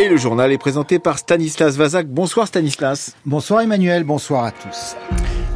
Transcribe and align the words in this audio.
Et 0.00 0.08
le 0.08 0.16
journal 0.16 0.52
est 0.52 0.58
présenté 0.58 1.00
par 1.00 1.18
Stanislas 1.18 1.76
Vazak. 1.76 2.06
Bonsoir 2.06 2.46
Stanislas. 2.46 3.16
Bonsoir 3.26 3.62
Emmanuel, 3.62 4.04
bonsoir 4.04 4.44
à 4.44 4.52
tous. 4.52 4.94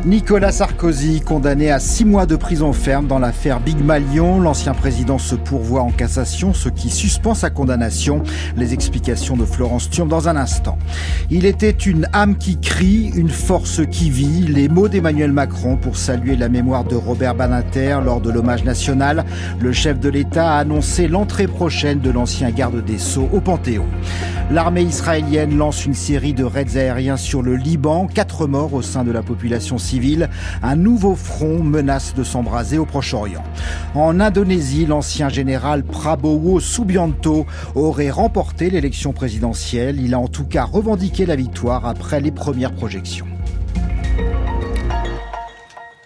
Nicolas 0.04 0.50
Sarkozy, 0.50 1.20
condamné 1.20 1.70
à 1.70 1.79
six 1.79 2.04
mois 2.04 2.26
de 2.26 2.34
prison 2.34 2.72
ferme 2.72 3.06
dans 3.06 3.20
l'affaire 3.20 3.60
Big 3.60 3.79
Malion. 3.84 4.40
L'ancien 4.40 4.74
président 4.74 5.16
se 5.18 5.36
pourvoit 5.36 5.82
en 5.82 5.92
cassation, 5.92 6.52
ce 6.52 6.68
qui 6.68 6.90
suspend 6.90 7.34
sa 7.34 7.50
condamnation. 7.50 8.25
Les 8.57 8.75
explications 8.75 9.36
de 9.36 9.44
Florence 9.44 9.89
Thurm 9.90 10.08
dans 10.08 10.29
un 10.29 10.34
instant. 10.34 10.76
Il 11.30 11.46
était 11.46 11.70
une 11.70 12.08
âme 12.12 12.36
qui 12.36 12.58
crie, 12.58 13.12
une 13.14 13.29
force 13.29 13.82
qui 13.93 14.11
vit. 14.11 14.43
Les 14.48 14.68
mots 14.68 14.89
d'Emmanuel 14.89 15.30
Macron 15.30 15.76
pour 15.76 15.96
saluer 15.96 16.34
la 16.34 16.48
mémoire 16.48 16.82
de 16.82 16.96
Robert 16.96 17.36
Banater 17.36 17.98
lors 18.04 18.20
de 18.20 18.30
l'hommage 18.30 18.64
national. 18.64 19.24
Le 19.61 19.72
chef 19.72 20.00
de 20.00 20.09
l'État 20.09 20.54
a 20.54 20.59
annoncé 20.59 21.06
l'entrée 21.06 21.46
prochaine 21.46 22.00
de 22.00 22.11
l'ancien 22.11 22.50
garde 22.50 22.84
des 22.84 22.98
Sceaux 22.98 23.29
au 23.32 23.40
Panthéon. 23.40 23.86
L'armée 24.50 24.82
israélienne 24.82 25.56
lance 25.56 25.86
une 25.86 25.95
série 25.95 26.34
de 26.34 26.45
raids 26.45 26.76
aériens 26.76 27.17
sur 27.17 27.40
le 27.40 27.54
Liban. 27.54 28.09
Quatre 28.12 28.48
morts 28.48 28.75
au 28.75 28.82
sein 28.82 29.04
de 29.04 29.12
la 29.12 29.22
population 29.22 29.79
civile. 29.79 29.92
Un 30.63 30.77
nouveau 30.77 31.14
front 31.14 31.63
menace 31.63 32.14
de 32.14 32.25
s'embraser 32.25 32.78
au 32.78 32.87
Proche-Orient. 32.87 33.42
En 33.95 34.20
Indonésie, 34.20 34.87
l'ancien 34.87 35.28
général 35.28 35.83
Prabowo 35.83 36.61
Subianto 36.61 37.47
aurait 37.75 38.11
remporté 38.11 38.70
l'élection 38.70 39.12
présidentielle. 39.12 40.01
Il 40.01 40.15
a 40.15 40.19
en 40.19 40.28
tout 40.28 40.45
cas 40.45 40.65
revendiqué 40.65 41.27
la 41.27 41.37
victoire 41.37 41.87
après 41.87 42.20
les 42.20 42.31
premières 42.31 42.73
projections. 42.73 43.31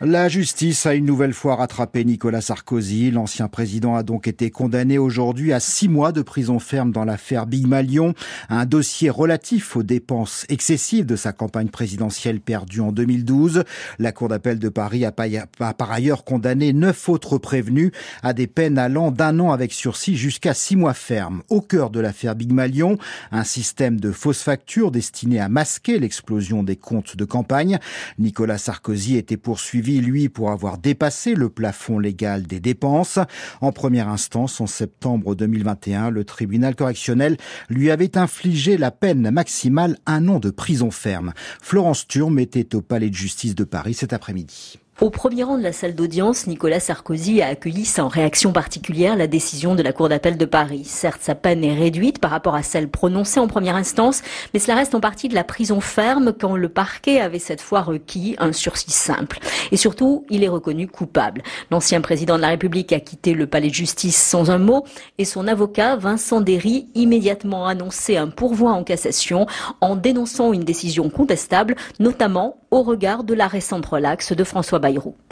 La 0.02 0.28
justice 0.28 0.84
a 0.84 0.92
une 0.92 1.06
nouvelle 1.06 1.32
fois 1.32 1.56
rattrapé 1.56 2.04
Nicolas 2.04 2.42
Sarkozy. 2.42 3.10
L'ancien 3.10 3.48
président 3.48 3.94
a 3.94 4.02
donc 4.02 4.28
été 4.28 4.50
condamné 4.50 4.98
aujourd'hui 4.98 5.54
à 5.54 5.60
six 5.60 5.88
mois 5.88 6.12
de 6.12 6.20
prison 6.20 6.58
ferme 6.58 6.92
dans 6.92 7.06
l'affaire 7.06 7.46
Big 7.46 7.66
Malion, 7.66 8.12
un 8.50 8.66
dossier 8.66 9.08
relatif 9.08 9.74
aux 9.74 9.82
dépenses 9.82 10.44
excessives 10.50 11.06
de 11.06 11.16
sa 11.16 11.32
campagne 11.32 11.68
présidentielle 11.68 12.40
perdue 12.40 12.82
en 12.82 12.92
2012. 12.92 13.64
La 13.98 14.12
Cour 14.12 14.28
d'appel 14.28 14.58
de 14.58 14.68
Paris 14.68 15.06
a 15.06 15.12
par 15.12 15.90
ailleurs 15.90 16.24
condamné 16.24 16.74
neuf 16.74 17.08
autres 17.08 17.38
prévenus 17.38 17.90
à 18.22 18.34
des 18.34 18.46
peines 18.46 18.76
allant 18.76 19.10
d'un 19.10 19.40
an 19.40 19.50
avec 19.50 19.72
sursis 19.72 20.14
jusqu'à 20.14 20.52
six 20.52 20.76
mois 20.76 20.92
ferme. 20.92 21.42
Au 21.48 21.62
cœur 21.62 21.88
de 21.88 22.00
l'affaire 22.00 22.34
Big 22.34 22.52
Malion, 22.52 22.98
un 23.32 23.44
système 23.44 23.98
de 23.98 24.12
fausses 24.12 24.42
factures 24.42 24.90
destiné 24.90 25.40
à 25.40 25.48
masquer 25.48 25.98
l'explosion 25.98 26.62
des 26.62 26.76
comptes 26.76 27.16
de 27.16 27.24
campagne. 27.24 27.78
Nicolas 28.18 28.58
Sarkozy 28.58 29.16
était 29.16 29.38
poursuivi 29.38 29.85
lui, 29.92 30.28
pour 30.28 30.50
avoir 30.50 30.78
dépassé 30.78 31.34
le 31.34 31.48
plafond 31.48 31.98
légal 31.98 32.42
des 32.42 32.60
dépenses. 32.60 33.18
En 33.60 33.72
première 33.72 34.08
instance, 34.08 34.60
en 34.60 34.66
septembre 34.66 35.34
2021, 35.34 36.10
le 36.10 36.24
tribunal 36.24 36.74
correctionnel 36.74 37.36
lui 37.68 37.90
avait 37.90 38.18
infligé 38.18 38.76
la 38.76 38.90
peine 38.90 39.30
maximale 39.30 39.96
un 40.06 40.28
an 40.28 40.38
de 40.38 40.50
prison 40.50 40.90
ferme. 40.90 41.32
Florence 41.62 42.06
Turme 42.06 42.38
était 42.38 42.74
au 42.74 42.82
palais 42.82 43.10
de 43.10 43.14
justice 43.14 43.54
de 43.54 43.64
Paris 43.64 43.94
cet 43.94 44.12
après-midi. 44.12 44.78
Au 44.98 45.10
premier 45.10 45.42
rang 45.42 45.58
de 45.58 45.62
la 45.62 45.74
salle 45.74 45.94
d'audience, 45.94 46.46
Nicolas 46.46 46.80
Sarkozy 46.80 47.42
a 47.42 47.48
accueilli 47.48 47.84
sans 47.84 48.08
réaction 48.08 48.52
particulière 48.52 49.14
la 49.14 49.26
décision 49.26 49.74
de 49.74 49.82
la 49.82 49.92
Cour 49.92 50.08
d'appel 50.08 50.38
de 50.38 50.46
Paris. 50.46 50.84
Certes, 50.86 51.20
sa 51.20 51.34
peine 51.34 51.62
est 51.64 51.74
réduite 51.74 52.18
par 52.18 52.30
rapport 52.30 52.54
à 52.54 52.62
celle 52.62 52.88
prononcée 52.88 53.38
en 53.38 53.46
première 53.46 53.76
instance, 53.76 54.22
mais 54.54 54.58
cela 54.58 54.74
reste 54.74 54.94
en 54.94 55.00
partie 55.00 55.28
de 55.28 55.34
la 55.34 55.44
prison 55.44 55.82
ferme 55.82 56.32
quand 56.32 56.56
le 56.56 56.70
parquet 56.70 57.20
avait 57.20 57.38
cette 57.38 57.60
fois 57.60 57.82
requis 57.82 58.36
un 58.38 58.54
sursis 58.54 58.90
simple. 58.90 59.38
Et 59.70 59.76
surtout, 59.76 60.24
il 60.30 60.42
est 60.42 60.48
reconnu 60.48 60.88
coupable. 60.88 61.42
L'ancien 61.70 62.00
président 62.00 62.36
de 62.36 62.42
la 62.42 62.48
République 62.48 62.94
a 62.94 63.00
quitté 63.00 63.34
le 63.34 63.46
palais 63.46 63.68
de 63.68 63.74
justice 63.74 64.16
sans 64.16 64.50
un 64.50 64.58
mot 64.58 64.86
et 65.18 65.26
son 65.26 65.46
avocat, 65.46 65.96
Vincent 65.96 66.40
Derry, 66.40 66.88
immédiatement 66.94 67.66
annoncé 67.66 68.16
un 68.16 68.28
pourvoi 68.28 68.72
en 68.72 68.82
cassation 68.82 69.46
en 69.82 69.94
dénonçant 69.94 70.54
une 70.54 70.64
décision 70.64 71.10
contestable, 71.10 71.76
notamment 72.00 72.56
au 72.70 72.82
regard 72.82 73.24
de 73.24 73.34
la 73.34 73.46
récente 73.46 73.84
relaxe 73.84 74.32
de 74.32 74.42
François 74.42 74.80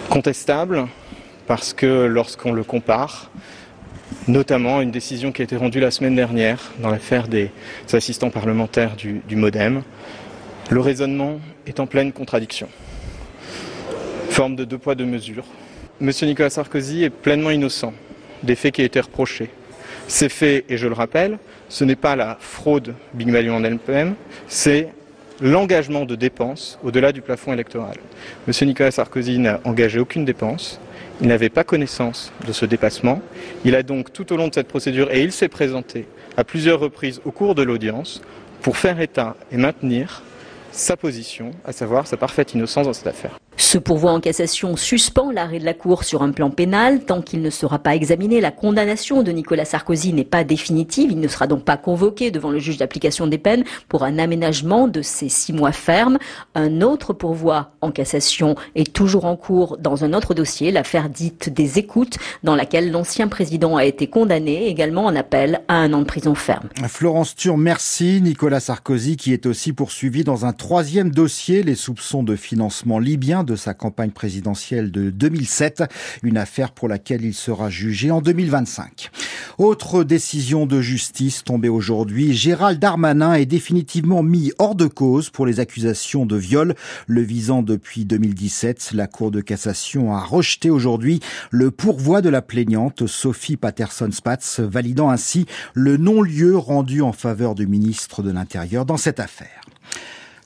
Contestable 0.09 0.87
parce 1.47 1.73
que 1.73 2.07
lorsqu'on 2.07 2.53
le 2.53 2.65
compare, 2.65 3.31
notamment 4.27 4.81
une 4.81 4.91
décision 4.91 5.33
qui 5.33 5.43
a 5.43 5.45
été 5.45 5.57
rendue 5.57 5.81
la 5.81 5.91
semaine 5.91 6.17
dernière 6.17 6.73
dans 6.81 6.91
l'affaire 6.91 7.29
des 7.29 7.51
assistants 7.93 8.31
parlementaires 8.31 8.97
du, 8.97 9.37
Modem, 9.37 9.83
le 10.71 10.81
raisonnement 10.81 11.41
est 11.67 11.79
en 11.81 11.87
pleine 11.87 12.13
contradiction. 12.13 12.69
Forme 14.31 14.57
de 14.57 14.65
deux 14.65 14.79
poids, 14.79 14.95
deux 14.95 15.05
mesures. 15.05 15.45
Monsieur 16.01 16.27
Nicolas 16.27 16.51
Sarkozy 16.51 17.05
est 17.05 17.11
pleinement 17.11 17.51
innocent 17.51 17.93
des 18.43 18.57
faits 18.57 18.75
qui 18.75 18.83
ont 18.83 18.87
été 18.87 19.01
reprochés. 19.01 19.51
Ces 20.09 20.29
faits, 20.29 20.65
et 20.69 20.77
je 20.77 20.89
le 20.89 20.95
rappelle, 20.95 21.39
ce 21.69 21.85
n'est 21.85 21.97
pas 21.97 22.17
la 22.17 22.37
fraude 22.41 22.95
Big 23.15 23.29
Malion 23.29 23.57
en 23.57 23.65
elle-même, 23.65 24.15
c'est 24.49 24.89
l'engagement 25.41 26.05
de 26.05 26.15
dépenses 26.15 26.79
au-delà 26.85 27.13
du 27.13 27.21
plafond 27.21 27.53
électoral. 27.53 27.97
Monsieur 28.47 28.67
Nicolas 28.67 28.91
Sarkozy 28.91 29.39
n'a 29.39 29.61
engagé 29.65 29.99
aucune 29.99 30.25
dépense. 30.25 30.81
Il 31.21 31.29
n'avait 31.29 31.49
pas 31.49 31.65
connaissance 31.65 32.33
de 32.47 32.53
ce 32.53 32.67
dépassement. 32.67 33.21
Il 33.65 33.75
a 33.75 33.83
donc 33.83 34.13
tout 34.13 34.33
au 34.33 34.37
long 34.37 34.49
de 34.49 34.55
cette 34.55 34.69
procédure, 34.69 35.11
et 35.13 35.23
il 35.23 35.33
s'est 35.33 35.49
présenté 35.49 36.07
à 36.37 36.45
plusieurs 36.45 36.81
reprises 36.81 37.21
au 37.25 37.31
cours 37.31 37.55
de 37.55 37.63
l'audience, 37.63 38.21
pour 38.63 38.77
faire 38.77 39.01
état 39.01 39.37
et 39.53 39.57
maintenir 39.57 40.23
sa 40.73 40.97
position, 40.97 41.51
à 41.65 41.73
savoir 41.73 42.07
sa 42.07 42.17
parfaite 42.17 42.55
innocence 42.55 42.87
dans 42.87 42.93
cette 42.93 43.07
affaire. 43.07 43.39
Ce 43.57 43.79
pourvoi 43.79 44.13
en 44.13 44.21
cassation 44.21 44.77
suspend 44.77 45.31
l'arrêt 45.31 45.61
de 45.61 45.65
la 45.65 45.75
Cour 45.75 46.03
sur 46.03 46.23
un 46.23 46.33
plan 46.33 46.51
pénal. 46.51 47.05
Tant 47.05 47.23
qu'il 47.23 47.41
ne 47.41 47.51
sera 47.51 47.79
pas 47.79 47.95
examiné, 47.95 48.41
la 48.41 48.51
condamnation 48.51 49.23
de 49.23 49.31
Nicolas 49.31 49.65
Sarkozy 49.65 50.13
n'est 50.13 50.25
pas 50.25 50.43
définitive. 50.43 51.13
Il 51.13 51.21
ne 51.21 51.29
sera 51.29 51.47
donc 51.47 51.65
pas 51.65 51.77
convoqué 51.77 52.33
devant 52.33 52.51
le 52.51 52.59
juge 52.59 52.79
d'application 52.79 53.29
des 53.29 53.39
peines 53.39 53.65
pour 53.89 54.03
un 54.03 54.19
aménagement 54.19 54.89
de 54.89 55.03
ces 55.03 55.29
six 55.29 55.53
mois 55.53 55.71
fermes. 55.71 56.19
Un 56.57 56.81
autre 56.81 57.13
pourvoi 57.13 57.73
en 57.81 57.93
cassation 57.93 58.57
est 58.75 58.93
toujours 58.93 59.25
en 59.25 59.37
cours 59.37 59.77
dans 59.79 60.05
un 60.05 60.15
autre 60.15 60.35
dossier, 60.35 60.73
l'affaire 60.73 61.09
dite 61.09 61.49
des 61.49 61.79
écoutes, 61.79 62.19
dans 62.43 62.57
laquelle 62.57 62.91
l'ancien 62.91 63.29
président 63.29 63.77
a 63.77 63.85
été 63.85 64.09
condamné 64.09 64.67
également 64.67 65.05
en 65.05 65.15
appel 65.15 65.61
à 65.69 65.75
un 65.75 65.93
an 65.93 66.01
de 66.01 66.05
prison 66.05 66.35
ferme. 66.35 66.69
Florence 66.89 67.37
Thur, 67.37 67.57
merci. 67.57 68.21
Nicolas 68.21 68.61
Sarkozy 68.61 69.17
qui 69.17 69.33
est 69.33 69.47
aussi 69.47 69.73
poursuivi 69.73 70.25
dans 70.25 70.45
un 70.45 70.53
troisième 70.53 71.11
dossier, 71.11 71.63
les 71.63 71.77
soupçons 71.77 72.23
de 72.23 72.35
financement 72.35 72.99
libyen 72.99 73.44
de 73.45 73.57
sa 73.57 73.75
campagne 73.75 74.11
présidentielle 74.11 74.91
de 74.91 75.11
2007, 75.11 75.85
une 76.23 76.37
affaire 76.37 76.73
pour 76.73 76.89
laquelle 76.89 77.25
il 77.25 77.35
sera 77.35 77.71
jugé 77.71 78.11
en 78.11 78.21
2025. 78.21 79.11
Autre 79.59 80.05
décision 80.05 80.67
de 80.67 80.81
justice 80.81 81.45
tombée 81.45 81.69
aujourd'hui, 81.69 82.33
Gérald 82.33 82.79
Darmanin 82.79 83.35
est 83.35 83.47
définitivement 83.47 84.23
mis 84.23 84.53
hors 84.59 84.75
de 84.75 84.87
cause 84.87 85.31
pour 85.31 85.47
les 85.47 85.61
accusations 85.61 86.27
de 86.27 86.37
viol 86.37 86.75
le 87.07 87.21
visant 87.23 87.63
depuis 87.63 88.05
2017. 88.05 88.93
La 88.95 89.07
Cour 89.07 89.31
de 89.31 89.41
cassation 89.41 90.15
a 90.15 90.21
rejeté 90.21 90.71
aujourd'hui 90.71 91.21
le 91.51 91.71
pourvoi 91.71 92.21
de 92.21 92.29
la 92.29 92.43
plaignante 92.43 93.07
Sophie 93.07 93.57
Patterson-Spatz, 93.57 94.61
validant 94.61 95.11
ainsi 95.11 95.47
le 95.75 95.97
non-lieu 95.97 96.57
rendu 96.57 97.03
en 97.03 97.13
faveur 97.13 97.55
du 97.55 97.67
ministre 97.67 98.23
de 98.23 98.31
l'Intérieur 98.31 98.85
dans 98.85 98.97
cette 98.97 99.21
affaire. 99.21 99.64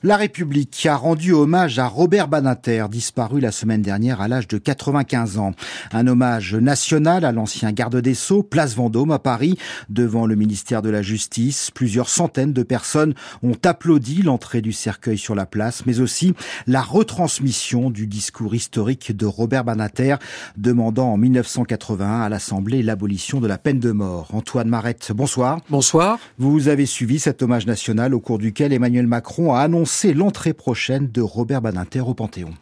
La 0.01 0.15
République 0.15 0.85
a 0.85 0.95
rendu 0.95 1.33
hommage 1.33 1.77
à 1.77 1.85
Robert 1.85 2.29
Banater, 2.29 2.85
disparu 2.89 3.41
la 3.41 3.51
semaine 3.51 3.81
dernière 3.81 4.21
à 4.21 4.29
l'âge 4.29 4.47
de 4.47 4.57
95 4.57 5.37
ans. 5.39 5.51
Un 5.91 6.07
hommage 6.07 6.55
national 6.55 7.25
à 7.25 7.33
l'ancien 7.33 7.73
garde 7.73 7.97
des 7.97 8.13
Sceaux, 8.13 8.41
place 8.41 8.75
Vendôme 8.75 9.11
à 9.11 9.19
Paris, 9.19 9.57
devant 9.89 10.25
le 10.25 10.35
ministère 10.35 10.81
de 10.81 10.89
la 10.89 11.01
Justice. 11.01 11.69
Plusieurs 11.71 12.07
centaines 12.07 12.53
de 12.53 12.63
personnes 12.63 13.13
ont 13.43 13.57
applaudi 13.65 14.21
l'entrée 14.21 14.61
du 14.61 14.71
cercueil 14.71 15.17
sur 15.17 15.35
la 15.35 15.45
place, 15.45 15.85
mais 15.85 15.99
aussi 15.99 16.33
la 16.65 16.81
retransmission 16.81 17.89
du 17.89 18.07
discours 18.07 18.55
historique 18.55 19.17
de 19.17 19.25
Robert 19.25 19.65
Banater, 19.65 20.15
demandant 20.55 21.11
en 21.11 21.17
1981 21.17 22.21
à 22.21 22.29
l'Assemblée 22.29 22.83
l'abolition 22.83 23.41
de 23.41 23.47
la 23.47 23.57
peine 23.57 23.81
de 23.81 23.91
mort. 23.91 24.29
Antoine 24.31 24.69
Marette, 24.69 25.11
bonsoir. 25.13 25.59
Bonsoir. 25.69 26.19
Vous 26.37 26.69
avez 26.69 26.85
suivi 26.85 27.19
cet 27.19 27.43
hommage 27.43 27.67
national 27.67 28.13
au 28.13 28.21
cours 28.21 28.37
duquel 28.37 28.71
Emmanuel 28.71 29.05
Macron 29.05 29.53
a 29.53 29.59
annoncé 29.59 29.88
c'est 29.89 30.13
l'entrée 30.13 30.53
prochaine 30.53 31.09
de 31.11 31.19
Robert 31.19 31.61
Badinter 31.61 32.01
au 32.01 32.13
Panthéon. 32.13 32.53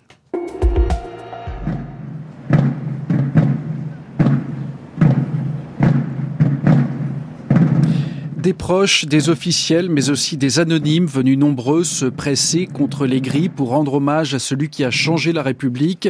Des 8.38 8.54
proches, 8.54 9.06
des 9.06 9.30
officiels, 9.30 9.90
mais 9.90 10.10
aussi 10.10 10.38
des 10.38 10.60
anonymes 10.60 11.06
venus 11.06 11.38
nombreux 11.38 11.84
se 11.84 12.06
presser 12.06 12.66
contre 12.66 13.06
les 13.06 13.20
grilles 13.20 13.50
pour 13.50 13.70
rendre 13.70 13.96
hommage 13.96 14.34
à 14.34 14.40
celui 14.40 14.70
qui 14.70 14.86
a 14.86 14.90
changé 14.90 15.34
la 15.34 15.44
République, 15.44 16.08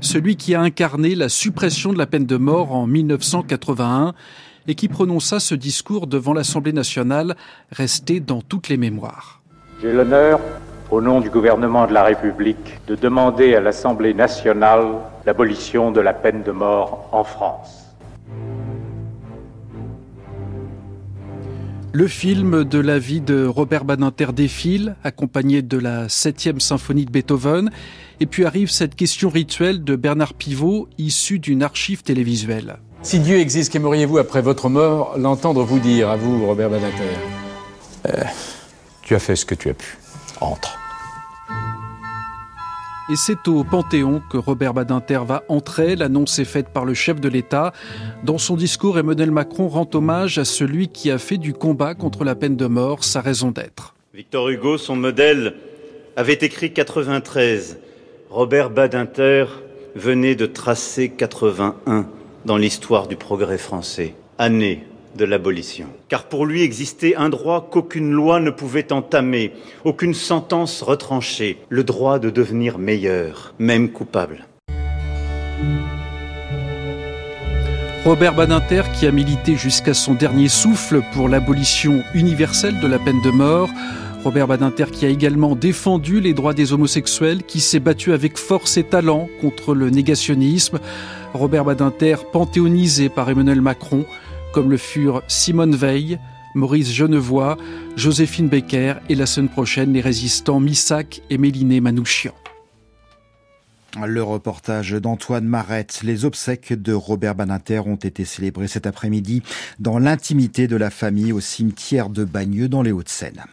celui 0.00 0.34
qui 0.34 0.56
a 0.56 0.60
incarné 0.60 1.14
la 1.14 1.28
suppression 1.28 1.92
de 1.92 1.98
la 1.98 2.06
peine 2.06 2.26
de 2.26 2.36
mort 2.36 2.72
en 2.72 2.88
1981 2.88 4.14
et 4.66 4.74
qui 4.74 4.88
prononça 4.88 5.38
ce 5.38 5.54
discours 5.54 6.08
devant 6.08 6.32
l'Assemblée 6.32 6.72
nationale 6.72 7.36
resté 7.70 8.18
dans 8.18 8.42
toutes 8.42 8.68
les 8.68 8.76
mémoires. 8.76 9.45
J'ai 9.82 9.92
l'honneur, 9.92 10.40
au 10.90 11.02
nom 11.02 11.20
du 11.20 11.28
gouvernement 11.28 11.86
de 11.86 11.92
la 11.92 12.02
République, 12.02 12.80
de 12.86 12.94
demander 12.94 13.54
à 13.54 13.60
l'Assemblée 13.60 14.14
nationale 14.14 14.86
l'abolition 15.26 15.92
de 15.92 16.00
la 16.00 16.14
peine 16.14 16.42
de 16.42 16.50
mort 16.50 17.10
en 17.12 17.24
France. 17.24 17.84
Le 21.92 22.06
film 22.08 22.64
de 22.64 22.78
la 22.78 22.98
vie 22.98 23.20
de 23.20 23.44
Robert 23.44 23.84
Badinter 23.84 24.32
défile, 24.34 24.96
accompagné 25.04 25.60
de 25.60 25.76
la 25.76 26.08
septième 26.08 26.60
symphonie 26.60 27.04
de 27.04 27.10
Beethoven. 27.10 27.70
Et 28.20 28.26
puis 28.26 28.46
arrive 28.46 28.70
cette 28.70 28.94
question 28.94 29.28
rituelle 29.28 29.84
de 29.84 29.94
Bernard 29.94 30.32
Pivot, 30.32 30.88
issue 30.96 31.38
d'une 31.38 31.62
archive 31.62 32.02
télévisuelle. 32.02 32.78
Si 33.02 33.20
Dieu 33.20 33.36
existe, 33.36 33.72
qu'aimeriez-vous 33.72 34.16
après 34.16 34.40
votre 34.40 34.70
mort 34.70 35.16
l'entendre 35.18 35.64
vous 35.64 35.80
dire, 35.80 36.08
à 36.08 36.16
vous, 36.16 36.46
Robert 36.46 36.70
Badinter? 36.70 37.02
Euh, 38.08 38.22
Tu 39.06 39.14
as 39.14 39.20
fait 39.20 39.36
ce 39.36 39.46
que 39.46 39.54
tu 39.54 39.70
as 39.70 39.74
pu. 39.74 39.96
Entre. 40.40 40.76
Et 43.08 43.14
c'est 43.14 43.46
au 43.46 43.62
Panthéon 43.62 44.20
que 44.28 44.36
Robert 44.36 44.74
Badinter 44.74 45.20
va 45.24 45.44
entrer. 45.48 45.94
L'annonce 45.94 46.40
est 46.40 46.44
faite 46.44 46.70
par 46.70 46.84
le 46.84 46.92
chef 46.92 47.20
de 47.20 47.28
l'État. 47.28 47.72
Dans 48.24 48.38
son 48.38 48.56
discours, 48.56 48.98
Emmanuel 48.98 49.30
Macron 49.30 49.68
rend 49.68 49.88
hommage 49.94 50.38
à 50.38 50.44
celui 50.44 50.88
qui 50.88 51.12
a 51.12 51.18
fait 51.18 51.38
du 51.38 51.52
combat 51.52 51.94
contre 51.94 52.24
la 52.24 52.34
peine 52.34 52.56
de 52.56 52.66
mort 52.66 53.04
sa 53.04 53.20
raison 53.20 53.52
d'être. 53.52 53.94
Victor 54.12 54.48
Hugo, 54.48 54.76
son 54.76 54.96
modèle, 54.96 55.54
avait 56.16 56.32
écrit 56.42 56.72
93. 56.72 57.78
Robert 58.28 58.70
Badinter 58.70 59.44
venait 59.94 60.34
de 60.34 60.46
tracer 60.46 61.10
81 61.10 62.08
dans 62.44 62.56
l'histoire 62.56 63.06
du 63.06 63.14
progrès 63.14 63.58
français. 63.58 64.14
Année 64.36 64.84
de 65.16 65.24
l'abolition. 65.24 65.86
Car 66.08 66.24
pour 66.24 66.46
lui 66.46 66.62
existait 66.62 67.16
un 67.16 67.28
droit 67.28 67.68
qu'aucune 67.70 68.12
loi 68.12 68.40
ne 68.40 68.50
pouvait 68.50 68.92
entamer, 68.92 69.52
aucune 69.84 70.14
sentence 70.14 70.82
retrancher, 70.82 71.58
le 71.68 71.84
droit 71.84 72.18
de 72.18 72.30
devenir 72.30 72.78
meilleur, 72.78 73.54
même 73.58 73.90
coupable. 73.90 74.46
Robert 78.04 78.34
Badinter, 78.34 78.82
qui 78.94 79.06
a 79.06 79.10
milité 79.10 79.56
jusqu'à 79.56 79.92
son 79.92 80.14
dernier 80.14 80.48
souffle 80.48 81.02
pour 81.12 81.28
l'abolition 81.28 82.04
universelle 82.14 82.78
de 82.78 82.86
la 82.86 83.00
peine 83.00 83.20
de 83.20 83.30
mort, 83.30 83.68
Robert 84.26 84.48
Badinter 84.48 84.86
qui 84.92 85.06
a 85.06 85.08
également 85.08 85.54
défendu 85.54 86.20
les 86.20 86.34
droits 86.34 86.52
des 86.52 86.72
homosexuels, 86.72 87.44
qui 87.44 87.60
s'est 87.60 87.78
battu 87.78 88.12
avec 88.12 88.38
force 88.38 88.76
et 88.76 88.82
talent 88.82 89.28
contre 89.40 89.72
le 89.72 89.88
négationnisme. 89.88 90.80
Robert 91.32 91.64
Badinter, 91.64 92.16
panthéonisé 92.32 93.08
par 93.08 93.30
Emmanuel 93.30 93.60
Macron, 93.60 94.04
comme 94.56 94.70
le 94.70 94.78
furent 94.78 95.22
Simone 95.28 95.76
Veil, 95.76 96.18
Maurice 96.54 96.90
Genevoix, 96.90 97.58
Joséphine 97.94 98.48
Becker 98.48 98.94
et 99.10 99.14
la 99.14 99.26
semaine 99.26 99.50
prochaine 99.50 99.92
les 99.92 100.00
résistants 100.00 100.60
Missac 100.60 101.20
et 101.28 101.36
Méliné 101.36 101.82
Manouchian. 101.82 102.32
Le 104.02 104.22
reportage 104.22 104.92
d'Antoine 104.92 105.44
Marette. 105.44 106.00
Les 106.02 106.24
obsèques 106.24 106.72
de 106.72 106.94
Robert 106.94 107.34
Baninter 107.34 107.80
ont 107.80 107.96
été 107.96 108.24
célébrées 108.24 108.66
cet 108.66 108.86
après-midi 108.86 109.42
dans 109.78 109.98
l'intimité 109.98 110.68
de 110.68 110.76
la 110.76 110.88
famille 110.88 111.34
au 111.34 111.40
cimetière 111.40 112.08
de 112.08 112.24
Bagneux 112.24 112.70
dans 112.70 112.80
les 112.80 112.92
Hauts-de-Seine. 112.92 113.44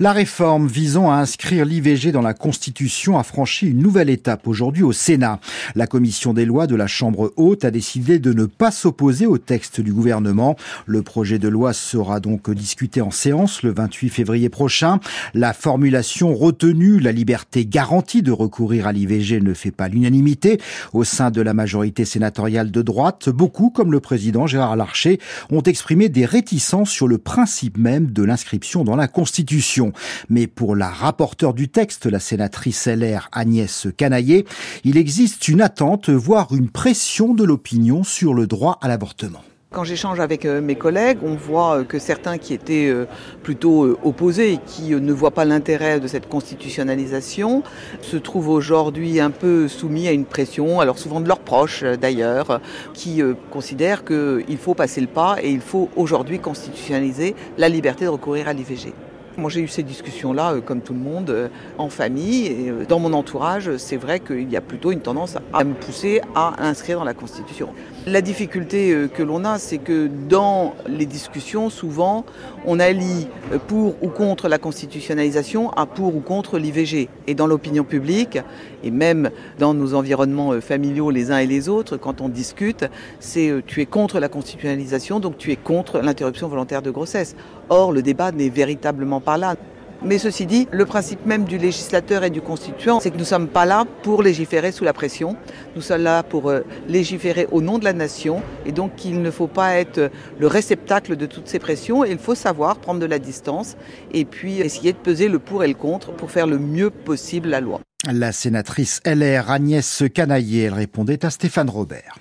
La 0.00 0.12
réforme 0.12 0.68
visant 0.68 1.10
à 1.10 1.16
inscrire 1.16 1.64
l'IVG 1.64 2.12
dans 2.12 2.22
la 2.22 2.32
Constitution 2.32 3.18
a 3.18 3.24
franchi 3.24 3.66
une 3.66 3.82
nouvelle 3.82 4.10
étape 4.10 4.46
aujourd'hui 4.46 4.84
au 4.84 4.92
Sénat. 4.92 5.40
La 5.74 5.88
commission 5.88 6.32
des 6.32 6.44
lois 6.44 6.68
de 6.68 6.76
la 6.76 6.86
Chambre 6.86 7.32
haute 7.34 7.64
a 7.64 7.72
décidé 7.72 8.20
de 8.20 8.32
ne 8.32 8.44
pas 8.44 8.70
s'opposer 8.70 9.26
au 9.26 9.38
texte 9.38 9.80
du 9.80 9.92
gouvernement. 9.92 10.54
Le 10.86 11.02
projet 11.02 11.40
de 11.40 11.48
loi 11.48 11.72
sera 11.72 12.20
donc 12.20 12.48
discuté 12.48 13.00
en 13.00 13.10
séance 13.10 13.64
le 13.64 13.74
28 13.74 14.10
février 14.10 14.48
prochain. 14.48 15.00
La 15.34 15.52
formulation 15.52 16.32
retenue, 16.32 17.00
la 17.00 17.10
liberté 17.10 17.66
garantie 17.66 18.22
de 18.22 18.30
recourir 18.30 18.86
à 18.86 18.92
l'IVG 18.92 19.40
ne 19.40 19.52
fait 19.52 19.72
pas 19.72 19.88
l'unanimité. 19.88 20.60
Au 20.92 21.02
sein 21.02 21.32
de 21.32 21.40
la 21.40 21.54
majorité 21.54 22.04
sénatoriale 22.04 22.70
de 22.70 22.82
droite, 22.82 23.30
beaucoup, 23.30 23.70
comme 23.70 23.90
le 23.90 23.98
président 23.98 24.46
Gérard 24.46 24.76
Larcher, 24.76 25.18
ont 25.50 25.62
exprimé 25.62 26.08
des 26.08 26.24
réticences 26.24 26.90
sur 26.90 27.08
le 27.08 27.18
principe 27.18 27.78
même 27.78 28.12
de 28.12 28.22
l'inscription 28.22 28.84
dans 28.84 28.94
la 28.94 29.08
Constitution. 29.08 29.87
Mais 30.28 30.46
pour 30.46 30.76
la 30.76 30.88
rapporteure 30.90 31.54
du 31.54 31.68
texte, 31.68 32.06
la 32.06 32.20
sénatrice 32.20 32.86
LR 32.86 33.28
Agnès 33.32 33.88
Canaillé, 33.96 34.46
il 34.84 34.96
existe 34.96 35.48
une 35.48 35.60
attente, 35.60 36.10
voire 36.10 36.54
une 36.54 36.70
pression 36.70 37.34
de 37.34 37.44
l'opinion 37.44 38.04
sur 38.04 38.34
le 38.34 38.46
droit 38.46 38.78
à 38.80 38.88
l'avortement. 38.88 39.42
Quand 39.70 39.84
j'échange 39.84 40.18
avec 40.18 40.46
euh, 40.46 40.62
mes 40.62 40.76
collègues, 40.76 41.18
on 41.22 41.34
voit 41.34 41.80
euh, 41.80 41.84
que 41.84 41.98
certains 41.98 42.38
qui 42.38 42.54
étaient 42.54 42.88
euh, 42.88 43.04
plutôt 43.42 43.98
opposés 44.02 44.58
qui 44.64 44.94
ne 44.94 45.12
voient 45.12 45.30
pas 45.30 45.44
l'intérêt 45.44 46.00
de 46.00 46.06
cette 46.06 46.26
constitutionnalisation 46.26 47.62
se 48.00 48.16
trouvent 48.16 48.48
aujourd'hui 48.48 49.20
un 49.20 49.30
peu 49.30 49.68
soumis 49.68 50.08
à 50.08 50.12
une 50.12 50.24
pression, 50.24 50.80
alors 50.80 50.98
souvent 50.98 51.20
de 51.20 51.28
leurs 51.28 51.40
proches 51.40 51.84
d'ailleurs, 51.84 52.62
qui 52.94 53.20
considèrent 53.50 54.06
qu'il 54.06 54.56
faut 54.58 54.74
passer 54.74 55.02
le 55.02 55.06
pas 55.06 55.36
et 55.42 55.50
il 55.50 55.60
faut 55.60 55.90
aujourd'hui 55.96 56.38
constitutionnaliser 56.38 57.34
la 57.58 57.68
liberté 57.68 58.06
de 58.06 58.10
recourir 58.10 58.48
à 58.48 58.54
l'IVG. 58.54 58.94
Moi, 59.38 59.50
j'ai 59.50 59.60
eu 59.60 59.68
ces 59.68 59.84
discussions-là, 59.84 60.54
euh, 60.54 60.60
comme 60.60 60.80
tout 60.80 60.92
le 60.92 60.98
monde, 60.98 61.30
euh, 61.30 61.46
en 61.78 61.90
famille. 61.90 62.50
Euh, 62.50 62.84
dans 62.88 62.98
mon 62.98 63.12
entourage, 63.12 63.76
c'est 63.76 63.96
vrai 63.96 64.18
qu'il 64.18 64.50
y 64.50 64.56
a 64.56 64.60
plutôt 64.60 64.90
une 64.90 64.98
tendance 64.98 65.36
à 65.52 65.62
me 65.62 65.74
pousser 65.74 66.20
à 66.34 66.54
inscrire 66.66 66.98
dans 66.98 67.04
la 67.04 67.14
Constitution. 67.14 67.68
La 68.08 68.20
difficulté 68.20 69.06
que 69.14 69.22
l'on 69.22 69.44
a, 69.44 69.58
c'est 69.58 69.78
que 69.78 70.08
dans 70.28 70.74
les 70.88 71.06
discussions, 71.06 71.70
souvent, 71.70 72.24
on 72.66 72.80
allie 72.80 73.28
pour 73.68 74.02
ou 74.02 74.08
contre 74.08 74.48
la 74.48 74.58
constitutionnalisation 74.58 75.70
à 75.72 75.86
pour 75.86 76.16
ou 76.16 76.20
contre 76.20 76.58
l'IVG. 76.58 77.08
Et 77.26 77.34
dans 77.34 77.46
l'opinion 77.46 77.84
publique, 77.84 78.38
et 78.82 78.90
même 78.90 79.30
dans 79.58 79.74
nos 79.74 79.94
environnements 79.94 80.58
familiaux 80.60 81.10
les 81.10 81.30
uns 81.30 81.38
et 81.38 81.46
les 81.46 81.68
autres, 81.68 81.98
quand 81.98 82.22
on 82.22 82.30
discute, 82.30 82.86
c'est 83.20 83.52
tu 83.66 83.82
es 83.82 83.86
contre 83.86 84.20
la 84.20 84.30
constitutionnalisation, 84.30 85.20
donc 85.20 85.36
tu 85.36 85.52
es 85.52 85.56
contre 85.56 85.98
l'interruption 86.00 86.48
volontaire 86.48 86.80
de 86.80 86.90
grossesse. 86.90 87.36
Or, 87.68 87.92
le 87.92 88.02
débat 88.02 88.32
n'est 88.32 88.48
véritablement 88.48 89.20
pas 89.20 89.36
là. 89.36 89.56
Mais 90.00 90.18
ceci 90.18 90.46
dit, 90.46 90.68
le 90.70 90.86
principe 90.86 91.26
même 91.26 91.44
du 91.44 91.58
législateur 91.58 92.22
et 92.22 92.30
du 92.30 92.40
constituant, 92.40 93.00
c'est 93.00 93.10
que 93.10 93.16
nous 93.16 93.22
ne 93.22 93.26
sommes 93.26 93.48
pas 93.48 93.66
là 93.66 93.84
pour 94.04 94.22
légiférer 94.22 94.70
sous 94.70 94.84
la 94.84 94.92
pression, 94.92 95.34
nous 95.74 95.82
sommes 95.82 96.02
là 96.02 96.22
pour 96.22 96.50
euh, 96.50 96.60
légiférer 96.86 97.48
au 97.50 97.60
nom 97.62 97.78
de 97.80 97.84
la 97.84 97.92
nation, 97.92 98.40
et 98.64 98.70
donc 98.70 99.04
il 99.04 99.20
ne 99.20 99.30
faut 99.32 99.48
pas 99.48 99.74
être 99.74 100.12
le 100.38 100.46
réceptacle 100.46 101.16
de 101.16 101.26
toutes 101.26 101.48
ces 101.48 101.58
pressions, 101.58 102.04
il 102.04 102.18
faut 102.18 102.36
savoir 102.36 102.76
prendre 102.76 103.00
de 103.00 103.06
la 103.06 103.18
distance, 103.18 103.76
et 104.12 104.24
puis 104.24 104.60
essayer 104.60 104.92
de 104.92 104.98
peser 104.98 105.26
le 105.26 105.40
pour 105.40 105.64
et 105.64 105.68
le 105.68 105.74
contre 105.74 106.12
pour 106.12 106.30
faire 106.30 106.46
le 106.46 106.60
mieux 106.60 106.90
possible 106.90 107.48
la 107.48 107.60
loi. 107.60 107.80
La 108.08 108.30
sénatrice 108.30 109.00
LR 109.04 109.50
Agnès 109.50 110.04
Canaillé, 110.14 110.64
elle 110.64 110.74
répondait 110.74 111.24
à 111.24 111.30
Stéphane 111.30 111.68
Robert. 111.68 112.14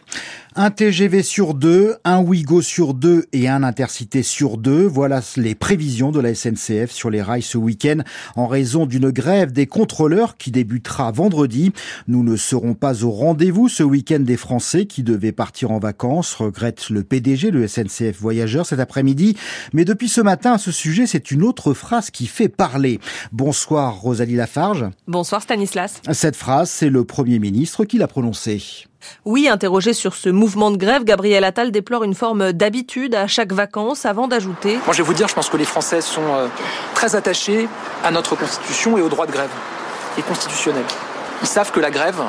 Un 0.59 0.71
TGV 0.71 1.21
sur 1.21 1.53
deux, 1.53 1.97
un 2.03 2.19
Ouigo 2.19 2.63
sur 2.63 2.95
deux 2.95 3.25
et 3.31 3.47
un 3.47 3.61
Intercité 3.61 4.23
sur 4.23 4.57
deux. 4.57 4.87
Voilà 4.87 5.21
les 5.35 5.53
prévisions 5.53 6.09
de 6.09 6.19
la 6.19 6.33
SNCF 6.33 6.89
sur 6.89 7.11
les 7.11 7.21
rails 7.21 7.43
ce 7.43 7.59
week-end 7.59 7.99
en 8.35 8.47
raison 8.47 8.87
d'une 8.87 9.11
grève 9.11 9.51
des 9.51 9.67
contrôleurs 9.67 10.35
qui 10.35 10.49
débutera 10.49 11.11
vendredi. 11.11 11.73
Nous 12.07 12.23
ne 12.23 12.35
serons 12.35 12.73
pas 12.73 13.03
au 13.03 13.11
rendez-vous 13.11 13.69
ce 13.69 13.83
week-end 13.83 14.21
des 14.21 14.35
Français 14.35 14.87
qui 14.87 15.03
devaient 15.03 15.31
partir 15.31 15.69
en 15.69 15.77
vacances, 15.77 16.33
regrette 16.33 16.89
le 16.89 17.03
PDG, 17.03 17.51
le 17.51 17.67
SNCF 17.67 18.19
Voyageurs 18.19 18.65
cet 18.65 18.79
après-midi. 18.79 19.37
Mais 19.73 19.85
depuis 19.85 20.09
ce 20.09 20.21
matin 20.21 20.53
à 20.53 20.57
ce 20.57 20.71
sujet, 20.71 21.05
c'est 21.05 21.29
une 21.29 21.43
autre 21.43 21.75
phrase 21.75 22.09
qui 22.09 22.25
fait 22.25 22.49
parler. 22.49 22.99
Bonsoir 23.31 24.01
Rosalie 24.01 24.35
Lafarge. 24.35 24.85
Bonsoir 25.07 25.43
Stanislas. 25.43 26.01
Cette 26.13 26.35
phrase, 26.35 26.71
c'est 26.71 26.89
le 26.89 27.03
Premier 27.03 27.37
ministre 27.37 27.85
qui 27.85 27.99
l'a 27.99 28.07
prononcée. 28.07 28.86
Oui, 29.25 29.47
interrogé 29.47 29.93
sur 29.93 30.15
ce 30.15 30.29
mouvement 30.29 30.71
de 30.71 30.77
grève, 30.77 31.03
Gabriel 31.03 31.43
Attal 31.43 31.71
déplore 31.71 32.03
une 32.03 32.15
forme 32.15 32.53
d'habitude 32.53 33.15
à 33.15 33.27
chaque 33.27 33.53
vacances 33.53 34.05
avant 34.05 34.27
d'ajouter 34.27 34.79
Moi 34.85 34.93
je 34.93 34.97
vais 34.97 35.03
vous 35.03 35.13
dire, 35.13 35.27
je 35.27 35.33
pense 35.33 35.49
que 35.49 35.57
les 35.57 35.65
Français 35.65 36.01
sont 36.01 36.33
euh, 36.33 36.47
très 36.93 37.15
attachés 37.15 37.67
à 38.03 38.11
notre 38.11 38.35
Constitution 38.35 38.97
et 38.97 39.01
au 39.01 39.09
droit 39.09 39.25
de 39.25 39.31
grève, 39.31 39.49
et 40.17 40.21
constitutionnel. 40.21 40.85
Ils 41.41 41.47
savent 41.47 41.71
que 41.71 41.79
la 41.79 41.91
grève, 41.91 42.21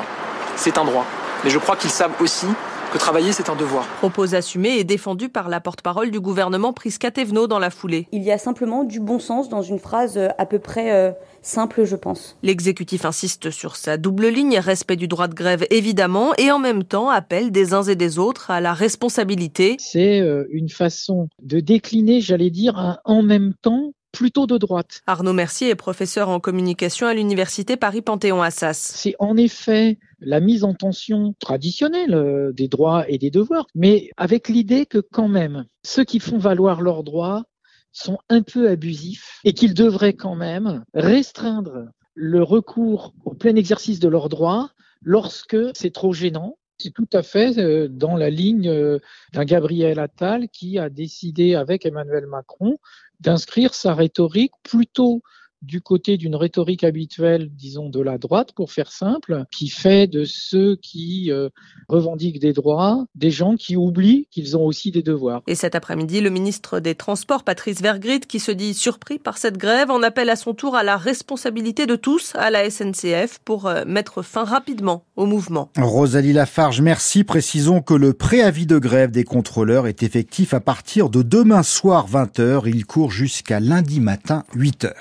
c'est 0.55 0.77
un 0.77 0.85
droit. 0.85 1.05
Mais 1.43 1.49
je 1.49 1.57
crois 1.57 1.75
qu'ils 1.75 1.89
savent 1.89 2.13
aussi 2.21 2.47
que 2.89 2.97
travailler, 2.97 3.31
c'est 3.33 3.49
un 3.49 3.55
devoir. 3.55 3.85
Propos 3.99 4.33
assumé 4.33 4.77
et 4.79 4.83
défendu 4.83 5.29
par 5.29 5.47
la 5.47 5.59
porte-parole 5.59 6.09
du 6.09 6.19
gouvernement 6.19 6.73
Prisca 6.73 7.11
Thévenot 7.11 7.47
dans 7.47 7.59
la 7.59 7.69
foulée. 7.69 8.07
Il 8.11 8.23
y 8.23 8.31
a 8.31 8.37
simplement 8.37 8.83
du 8.83 8.99
bon 8.99 9.19
sens 9.19 9.47
dans 9.47 9.61
une 9.61 9.79
phrase 9.79 10.17
euh, 10.17 10.29
à 10.37 10.45
peu 10.45 10.57
près 10.59 10.91
euh, 10.91 11.11
simple, 11.41 11.83
je 11.83 11.95
pense. 11.95 12.37
L'exécutif 12.41 13.05
insiste 13.05 13.51
sur 13.51 13.75
sa 13.75 13.97
double 13.97 14.27
ligne, 14.27 14.57
respect 14.57 14.95
du 14.95 15.07
droit 15.07 15.27
de 15.27 15.35
grève 15.35 15.65
évidemment, 15.69 16.33
et 16.37 16.51
en 16.51 16.57
même 16.57 16.83
temps 16.83 17.09
appelle 17.09 17.51
des 17.51 17.73
uns 17.73 17.83
et 17.83 17.95
des 17.95 18.17
autres 18.17 18.49
à 18.49 18.59
la 18.59 18.73
responsabilité. 18.73 19.75
C'est 19.79 20.21
euh, 20.21 20.47
une 20.51 20.69
façon 20.69 21.29
de 21.43 21.59
décliner, 21.59 22.21
j'allais 22.21 22.49
dire, 22.49 22.77
un 22.79 22.99
en 23.05 23.21
même 23.21 23.53
temps 23.61 23.88
plutôt 24.11 24.47
de 24.47 24.57
droite. 24.57 25.01
Arnaud 25.07 25.33
Mercier 25.33 25.69
est 25.69 25.75
professeur 25.75 26.29
en 26.29 26.39
communication 26.39 27.07
à 27.07 27.13
l'université 27.13 27.77
Paris-Panthéon-Assas. 27.77 28.93
C'est 28.95 29.15
en 29.19 29.37
effet 29.37 29.99
la 30.19 30.39
mise 30.39 30.63
en 30.63 30.73
tension 30.73 31.33
traditionnelle 31.39 32.13
euh, 32.13 32.51
des 32.51 32.67
droits 32.67 33.09
et 33.09 33.17
des 33.17 33.31
devoirs, 33.31 33.67
mais 33.75 34.09
avec 34.17 34.49
l'idée 34.49 34.85
que 34.85 34.99
quand 34.99 35.27
même, 35.27 35.65
ceux 35.83 36.03
qui 36.03 36.19
font 36.19 36.37
valoir 36.37 36.81
leurs 36.81 37.03
droits 37.03 37.45
sont 37.91 38.19
un 38.29 38.41
peu 38.41 38.69
abusifs 38.69 39.39
et 39.43 39.53
qu'ils 39.53 39.73
devraient 39.73 40.13
quand 40.13 40.35
même 40.35 40.83
restreindre 40.93 41.87
le 42.13 42.43
recours 42.43 43.13
au 43.25 43.33
plein 43.33 43.55
exercice 43.55 43.99
de 43.99 44.09
leurs 44.09 44.29
droits 44.29 44.69
lorsque 45.01 45.57
c'est 45.73 45.93
trop 45.93 46.13
gênant 46.13 46.57
C'est 46.81 46.93
tout 46.93 47.09
à 47.11 47.23
fait 47.23 47.57
euh, 47.57 47.89
dans 47.89 48.15
la 48.15 48.29
ligne 48.29 48.69
euh, 48.69 48.99
d'un 49.33 49.43
Gabriel 49.43 49.99
Attal 49.99 50.47
qui 50.47 50.79
a 50.79 50.89
décidé 50.89 51.55
avec 51.55 51.85
Emmanuel 51.85 52.25
Macron 52.25 52.77
d'inscrire 53.19 53.73
sa 53.73 53.93
rhétorique 53.93 54.53
plutôt 54.63 55.21
du 55.61 55.81
côté 55.81 56.17
d'une 56.17 56.35
rhétorique 56.35 56.83
habituelle, 56.83 57.49
disons, 57.51 57.89
de 57.89 58.01
la 58.01 58.17
droite, 58.17 58.53
pour 58.53 58.71
faire 58.71 58.91
simple, 58.91 59.45
qui 59.51 59.69
fait 59.69 60.07
de 60.07 60.23
ceux 60.25 60.75
qui 60.77 61.31
euh, 61.31 61.49
revendiquent 61.87 62.39
des 62.39 62.53
droits 62.53 63.05
des 63.15 63.31
gens 63.31 63.55
qui 63.55 63.75
oublient 63.75 64.27
qu'ils 64.31 64.57
ont 64.57 64.65
aussi 64.65 64.91
des 64.91 65.03
devoirs. 65.03 65.41
Et 65.47 65.55
cet 65.55 65.75
après-midi, 65.75 66.21
le 66.21 66.29
ministre 66.29 66.79
des 66.79 66.95
Transports, 66.95 67.43
Patrice 67.43 67.81
Vergrit, 67.81 68.21
qui 68.21 68.39
se 68.39 68.51
dit 68.51 68.73
surpris 68.73 69.19
par 69.19 69.37
cette 69.37 69.57
grève, 69.57 69.91
en 69.91 70.01
appelle 70.03 70.29
à 70.29 70.35
son 70.35 70.53
tour 70.53 70.75
à 70.75 70.83
la 70.83 70.97
responsabilité 70.97 71.85
de 71.85 71.95
tous 71.95 72.33
à 72.35 72.49
la 72.49 72.69
SNCF 72.69 73.39
pour 73.43 73.67
euh, 73.67 73.83
mettre 73.85 74.21
fin 74.21 74.43
rapidement 74.43 75.05
au 75.15 75.25
mouvement. 75.25 75.69
Rosalie 75.77 76.33
Lafarge, 76.33 76.81
merci. 76.81 77.23
Précisons 77.23 77.81
que 77.81 77.93
le 77.93 78.13
préavis 78.13 78.65
de 78.65 78.77
grève 78.77 79.11
des 79.11 79.23
contrôleurs 79.23 79.87
est 79.87 80.03
effectif 80.03 80.53
à 80.53 80.59
partir 80.59 81.09
de 81.09 81.21
demain 81.21 81.63
soir 81.63 82.07
20h. 82.09 82.63
Il 82.67 82.85
court 82.85 83.11
jusqu'à 83.11 83.59
lundi 83.59 83.99
matin 83.99 84.43
8h. 84.55 84.91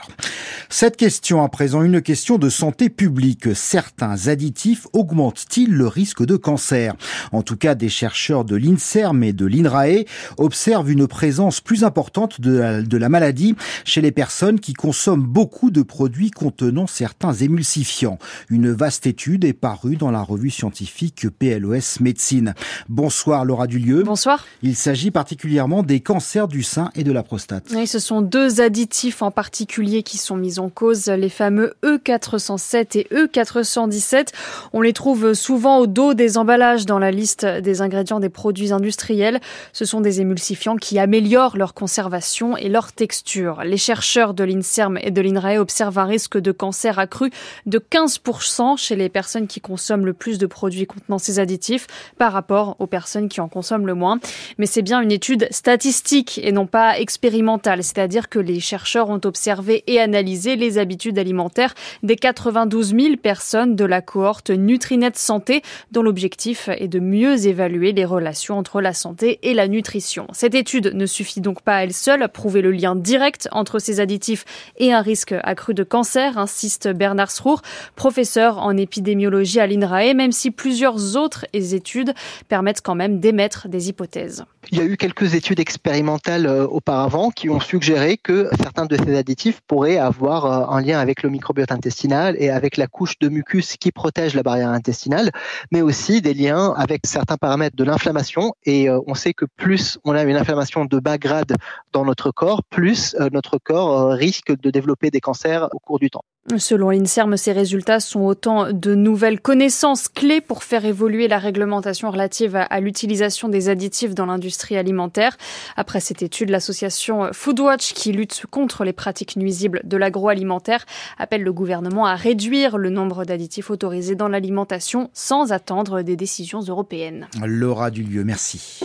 Cette 0.68 0.96
question 0.96 1.42
à 1.42 1.48
présent, 1.48 1.82
une 1.82 2.02
question 2.02 2.38
de 2.38 2.48
santé 2.48 2.90
publique. 2.90 3.54
Certains 3.54 4.28
additifs 4.28 4.86
augmentent-ils 4.92 5.72
le 5.72 5.86
risque 5.86 6.24
de 6.24 6.36
cancer? 6.36 6.94
En 7.32 7.42
tout 7.42 7.56
cas, 7.56 7.74
des 7.74 7.88
chercheurs 7.88 8.44
de 8.44 8.56
l'INSERM 8.56 9.22
et 9.22 9.32
de 9.32 9.46
l'INRAE 9.46 10.04
observent 10.36 10.90
une 10.90 11.06
présence 11.06 11.60
plus 11.60 11.84
importante 11.84 12.40
de 12.40 12.58
la, 12.58 12.82
de 12.82 12.96
la 12.96 13.08
maladie 13.08 13.54
chez 13.84 14.00
les 14.00 14.12
personnes 14.12 14.60
qui 14.60 14.72
consomment 14.72 15.26
beaucoup 15.26 15.70
de 15.70 15.82
produits 15.82 16.30
contenant 16.30 16.86
certains 16.86 17.32
émulsifiants. 17.32 18.18
Une 18.48 18.70
vaste 18.72 19.06
étude 19.06 19.44
est 19.44 19.52
parue 19.52 19.96
dans 19.96 20.10
la 20.10 20.22
revue 20.22 20.50
scientifique 20.50 21.28
PLOS 21.38 22.00
Médecine. 22.00 22.54
Bonsoir 22.88 23.44
Laura 23.44 23.66
Dulieu. 23.66 24.02
Bonsoir. 24.02 24.46
Il 24.62 24.76
s'agit 24.76 25.10
particulièrement 25.10 25.82
des 25.82 26.00
cancers 26.00 26.48
du 26.48 26.62
sein 26.62 26.90
et 26.94 27.04
de 27.04 27.12
la 27.12 27.22
prostate. 27.22 27.66
Oui, 27.74 27.86
ce 27.86 27.98
sont 27.98 28.22
deux 28.22 28.60
additifs 28.60 29.22
en 29.22 29.30
particulier 29.30 30.02
qui 30.02 30.16
sont 30.16 30.36
mis 30.38 30.58
en 30.58 30.68
cause, 30.70 31.08
les 31.08 31.28
fameux 31.28 31.74
E407 31.82 32.98
et 32.98 33.06
E417. 33.12 34.28
On 34.72 34.80
les 34.80 34.92
trouve 34.92 35.34
souvent 35.34 35.78
au 35.78 35.86
dos 35.86 36.14
des 36.14 36.38
emballages 36.38 36.86
dans 36.86 36.98
la 36.98 37.10
liste 37.10 37.44
des 37.44 37.82
ingrédients 37.82 38.20
des 38.20 38.28
produits 38.28 38.72
industriels. 38.72 39.40
Ce 39.72 39.84
sont 39.84 40.00
des 40.00 40.20
émulsifiants 40.20 40.76
qui 40.76 40.98
améliorent 40.98 41.56
leur 41.56 41.74
conservation 41.74 42.56
et 42.56 42.68
leur 42.68 42.92
texture. 42.92 43.62
Les 43.64 43.76
chercheurs 43.76 44.34
de 44.34 44.44
l'INSERM 44.44 44.98
et 45.02 45.10
de 45.10 45.20
l'INRAE 45.20 45.60
observent 45.60 45.98
un 45.98 46.04
risque 46.04 46.38
de 46.38 46.52
cancer 46.52 46.98
accru 46.98 47.30
de 47.66 47.78
15% 47.78 48.76
chez 48.76 48.96
les 48.96 49.08
personnes 49.08 49.46
qui 49.46 49.60
consomment 49.60 50.06
le 50.06 50.12
plus 50.12 50.38
de 50.38 50.46
produits 50.46 50.86
contenant 50.86 51.18
ces 51.18 51.38
additifs 51.38 51.86
par 52.16 52.32
rapport 52.32 52.76
aux 52.78 52.86
personnes 52.86 53.28
qui 53.28 53.40
en 53.40 53.48
consomment 53.48 53.86
le 53.86 53.94
moins. 53.94 54.20
Mais 54.58 54.66
c'est 54.66 54.82
bien 54.82 55.00
une 55.00 55.12
étude 55.12 55.48
statistique 55.50 56.40
et 56.42 56.52
non 56.52 56.66
pas 56.66 56.98
expérimentale, 56.98 57.82
c'est-à-dire 57.82 58.28
que 58.28 58.38
les 58.38 58.60
chercheurs 58.60 59.10
ont 59.10 59.20
observé 59.24 59.84
et 59.86 60.00
analysé 60.00 60.27
les 60.36 60.78
habitudes 60.78 61.18
alimentaires 61.18 61.74
des 62.02 62.16
92 62.16 62.94
000 62.94 63.16
personnes 63.16 63.76
de 63.76 63.84
la 63.84 64.02
cohorte 64.02 64.50
Nutrinet 64.50 65.12
Santé, 65.14 65.62
dont 65.90 66.02
l'objectif 66.02 66.68
est 66.68 66.88
de 66.88 67.00
mieux 67.00 67.46
évaluer 67.46 67.92
les 67.92 68.04
relations 68.04 68.58
entre 68.58 68.80
la 68.80 68.92
santé 68.92 69.38
et 69.42 69.54
la 69.54 69.68
nutrition. 69.68 70.26
Cette 70.32 70.54
étude 70.54 70.92
ne 70.94 71.06
suffit 71.06 71.40
donc 71.40 71.62
pas 71.62 71.76
à 71.76 71.84
elle 71.84 71.92
seule 71.92 72.22
à 72.22 72.28
prouver 72.28 72.60
le 72.60 72.70
lien 72.70 72.94
direct 72.94 73.48
entre 73.52 73.78
ces 73.78 74.00
additifs 74.00 74.44
et 74.76 74.92
un 74.92 75.00
risque 75.00 75.34
accru 75.42 75.74
de 75.74 75.82
cancer, 75.82 76.36
insiste 76.36 76.88
Bernard 76.88 77.30
Srour, 77.30 77.62
professeur 77.96 78.58
en 78.58 78.76
épidémiologie 78.76 79.60
à 79.60 79.66
l'INRAE, 79.66 80.14
même 80.14 80.32
si 80.32 80.50
plusieurs 80.50 81.16
autres 81.16 81.46
études 81.52 82.12
permettent 82.48 82.82
quand 82.82 82.94
même 82.94 83.20
d'émettre 83.20 83.68
des 83.68 83.88
hypothèses. 83.88 84.44
Il 84.70 84.76
y 84.76 84.82
a 84.82 84.84
eu 84.84 84.98
quelques 84.98 85.34
études 85.34 85.60
expérimentales 85.60 86.46
euh, 86.46 86.66
auparavant 86.66 87.30
qui 87.30 87.48
ont 87.48 87.58
suggéré 87.58 88.18
que 88.18 88.50
certains 88.60 88.84
de 88.84 88.98
ces 89.02 89.16
additifs 89.16 89.62
pourraient 89.66 89.96
avoir 89.96 90.44
euh, 90.44 90.76
un 90.76 90.82
lien 90.82 90.98
avec 90.98 91.22
le 91.22 91.30
microbiote 91.30 91.72
intestinal 91.72 92.36
et 92.38 92.50
avec 92.50 92.76
la 92.76 92.86
couche 92.86 93.18
de 93.18 93.30
mucus 93.30 93.78
qui 93.78 93.92
protège 93.92 94.34
la 94.34 94.42
barrière 94.42 94.68
intestinale, 94.68 95.30
mais 95.72 95.80
aussi 95.80 96.20
des 96.20 96.34
liens 96.34 96.74
avec 96.76 97.06
certains 97.06 97.38
paramètres 97.38 97.76
de 97.76 97.84
l'inflammation. 97.84 98.52
Et 98.64 98.90
euh, 98.90 99.00
on 99.06 99.14
sait 99.14 99.32
que 99.32 99.46
plus 99.56 99.98
on 100.04 100.14
a 100.14 100.22
une 100.24 100.36
inflammation 100.36 100.84
de 100.84 100.98
bas 100.98 101.16
grade 101.16 101.54
dans 101.94 102.04
notre 102.04 102.30
corps, 102.30 102.62
plus 102.62 103.16
notre 103.32 103.56
corps 103.56 104.10
risque 104.10 104.54
de 104.54 104.70
développer 104.70 105.10
des 105.10 105.20
cancers 105.20 105.68
au 105.72 105.78
cours 105.78 105.98
du 105.98 106.10
temps. 106.10 106.24
Selon 106.56 106.90
l'INSERM, 106.90 107.36
ces 107.36 107.52
résultats 107.52 108.00
sont 108.00 108.20
autant 108.20 108.72
de 108.72 108.94
nouvelles 108.94 109.40
connaissances 109.40 110.08
clés 110.08 110.40
pour 110.40 110.62
faire 110.62 110.84
évoluer 110.84 111.28
la 111.28 111.38
réglementation 111.38 112.10
relative 112.10 112.56
à 112.56 112.80
l'utilisation 112.80 113.48
des 113.48 113.68
additifs 113.68 114.14
dans 114.14 114.26
l'industrie 114.26 114.57
alimentaire. 114.76 115.36
Après 115.76 116.00
cette 116.00 116.22
étude, 116.22 116.50
l'association 116.50 117.30
Foodwatch, 117.32 117.92
qui 117.92 118.12
lutte 118.12 118.44
contre 118.50 118.84
les 118.84 118.92
pratiques 118.92 119.36
nuisibles 119.36 119.80
de 119.84 119.96
l'agroalimentaire, 119.96 120.84
appelle 121.18 121.42
le 121.42 121.52
gouvernement 121.52 122.06
à 122.06 122.14
réduire 122.14 122.78
le 122.78 122.90
nombre 122.90 123.24
d'additifs 123.24 123.70
autorisés 123.70 124.14
dans 124.14 124.28
l'alimentation 124.28 125.10
sans 125.12 125.52
attendre 125.52 126.02
des 126.02 126.16
décisions 126.16 126.60
européennes. 126.60 127.28
Laura 127.44 127.90
Dulieu, 127.90 128.24
merci. 128.24 128.80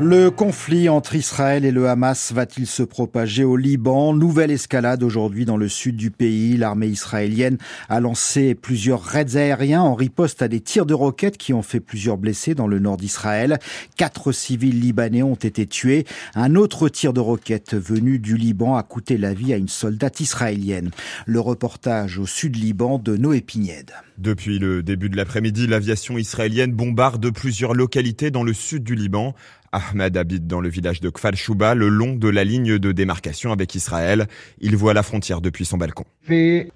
Le 0.00 0.28
conflit 0.28 0.88
entre 0.88 1.14
Israël 1.14 1.64
et 1.64 1.70
le 1.70 1.88
Hamas 1.88 2.32
va-t-il 2.32 2.66
se 2.66 2.82
propager 2.82 3.44
au 3.44 3.56
Liban? 3.56 4.12
Nouvelle 4.12 4.50
escalade 4.50 5.04
aujourd'hui 5.04 5.44
dans 5.44 5.56
le 5.56 5.68
sud 5.68 5.94
du 5.94 6.10
pays. 6.10 6.56
L'armée 6.56 6.88
israélienne 6.88 7.58
a 7.88 8.00
lancé 8.00 8.56
plusieurs 8.56 9.00
raids 9.00 9.36
aériens 9.36 9.82
en 9.82 9.94
riposte 9.94 10.42
à 10.42 10.48
des 10.48 10.60
tirs 10.60 10.84
de 10.84 10.94
roquettes 10.94 11.38
qui 11.38 11.52
ont 11.52 11.62
fait 11.62 11.78
plusieurs 11.78 12.18
blessés 12.18 12.56
dans 12.56 12.66
le 12.66 12.80
nord 12.80 12.96
d'Israël. 12.96 13.60
Quatre 13.96 14.32
civils 14.32 14.80
libanais 14.80 15.22
ont 15.22 15.36
été 15.36 15.64
tués. 15.64 16.06
Un 16.34 16.56
autre 16.56 16.88
tir 16.88 17.12
de 17.12 17.20
roquette 17.20 17.76
venu 17.76 18.18
du 18.18 18.36
Liban 18.36 18.74
a 18.74 18.82
coûté 18.82 19.16
la 19.16 19.32
vie 19.32 19.54
à 19.54 19.56
une 19.58 19.68
soldate 19.68 20.18
israélienne. 20.18 20.90
Le 21.24 21.38
reportage 21.38 22.18
au 22.18 22.26
sud 22.26 22.56
Liban 22.56 22.98
de 22.98 23.16
Noé 23.16 23.42
Pignède. 23.42 23.92
Depuis 24.18 24.58
le 24.58 24.82
début 24.82 25.08
de 25.08 25.16
l'après-midi, 25.16 25.68
l'aviation 25.68 26.18
israélienne 26.18 26.72
bombarde 26.72 27.30
plusieurs 27.30 27.74
localités 27.74 28.32
dans 28.32 28.42
le 28.42 28.52
sud 28.52 28.82
du 28.82 28.96
Liban. 28.96 29.34
Ahmed 29.74 30.16
habite 30.16 30.46
dans 30.46 30.60
le 30.60 30.68
village 30.68 31.00
de 31.00 31.10
Kfar 31.10 31.34
Shuba, 31.34 31.74
le 31.74 31.88
long 31.88 32.14
de 32.14 32.28
la 32.28 32.44
ligne 32.44 32.78
de 32.78 32.92
démarcation 32.92 33.50
avec 33.50 33.74
Israël. 33.74 34.28
Il 34.60 34.76
voit 34.76 34.94
la 34.94 35.02
frontière 35.02 35.40
depuis 35.40 35.64
son 35.64 35.78
balcon. 35.78 36.04
Les 36.28 36.70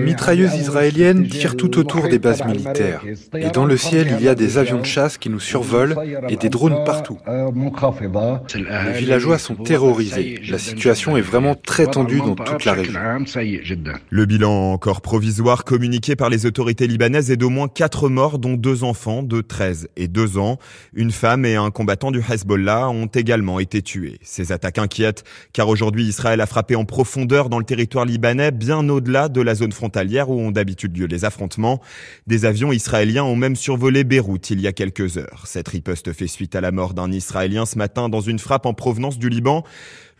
mitrailleuses 0.00 0.54
israéliennes 0.54 1.28
tirent 1.28 1.56
tout 1.56 1.78
autour 1.78 2.08
des 2.08 2.18
bases 2.18 2.44
militaires. 2.44 3.02
Et 3.34 3.50
dans 3.50 3.66
le 3.66 3.76
ciel, 3.76 4.16
il 4.18 4.24
y 4.24 4.28
a 4.28 4.34
des 4.34 4.56
avions 4.56 4.80
de 4.80 4.86
chasse 4.86 5.18
qui 5.18 5.28
nous 5.28 5.38
survolent 5.38 5.96
et 6.30 6.36
des 6.36 6.48
drones 6.48 6.82
partout. 6.84 7.18
Les 7.26 8.92
villageois 8.98 9.38
sont 9.38 9.54
terrorisés. 9.54 10.40
La 10.48 10.58
situation 10.58 11.18
est 11.18 11.22
vraiment 11.22 11.54
très 11.54 11.86
tendue 11.86 12.18
dans 12.18 12.36
toute 12.36 12.64
la 12.64 12.72
région. 12.72 12.98
Le 14.08 14.24
bilan 14.24 14.72
encore 14.72 15.02
provisoire 15.02 15.64
communiqué 15.64 16.16
par 16.16 16.30
les 16.30 16.46
autorités 16.46 16.86
libanaises 16.86 17.30
est 17.30 17.36
d'au 17.36 17.50
moins 17.50 17.68
4 17.68 18.08
morts, 18.08 18.38
dont 18.38 18.54
deux 18.54 18.82
enfants 18.82 19.22
de 19.22 19.42
13 19.42 19.88
et 19.96 20.08
2 20.08 20.38
ans. 20.38 20.58
Une 20.94 21.10
femme 21.18 21.44
et 21.44 21.56
un 21.56 21.72
combattant 21.72 22.12
du 22.12 22.20
Hezbollah 22.20 22.88
ont 22.90 23.06
également 23.06 23.58
été 23.58 23.82
tués. 23.82 24.20
Ces 24.22 24.52
attaques 24.52 24.78
inquiètent 24.78 25.24
car 25.52 25.68
aujourd'hui 25.68 26.04
Israël 26.04 26.40
a 26.40 26.46
frappé 26.46 26.76
en 26.76 26.84
profondeur 26.84 27.48
dans 27.48 27.58
le 27.58 27.64
territoire 27.64 28.04
libanais, 28.04 28.52
bien 28.52 28.88
au-delà 28.88 29.28
de 29.28 29.40
la 29.40 29.56
zone 29.56 29.72
frontalière 29.72 30.30
où 30.30 30.40
ont 30.40 30.52
d'habitude 30.52 30.96
lieu 30.96 31.06
les 31.06 31.24
affrontements. 31.24 31.80
Des 32.28 32.44
avions 32.44 32.70
israéliens 32.70 33.24
ont 33.24 33.34
même 33.34 33.56
survolé 33.56 34.04
Beyrouth 34.04 34.50
il 34.50 34.60
y 34.60 34.68
a 34.68 34.72
quelques 34.72 35.18
heures. 35.18 35.42
Cette 35.46 35.66
riposte 35.66 36.12
fait 36.12 36.28
suite 36.28 36.54
à 36.54 36.60
la 36.60 36.70
mort 36.70 36.94
d'un 36.94 37.10
Israélien 37.10 37.66
ce 37.66 37.78
matin 37.78 38.08
dans 38.08 38.20
une 38.20 38.38
frappe 38.38 38.64
en 38.64 38.72
provenance 38.72 39.18
du 39.18 39.28
Liban. 39.28 39.64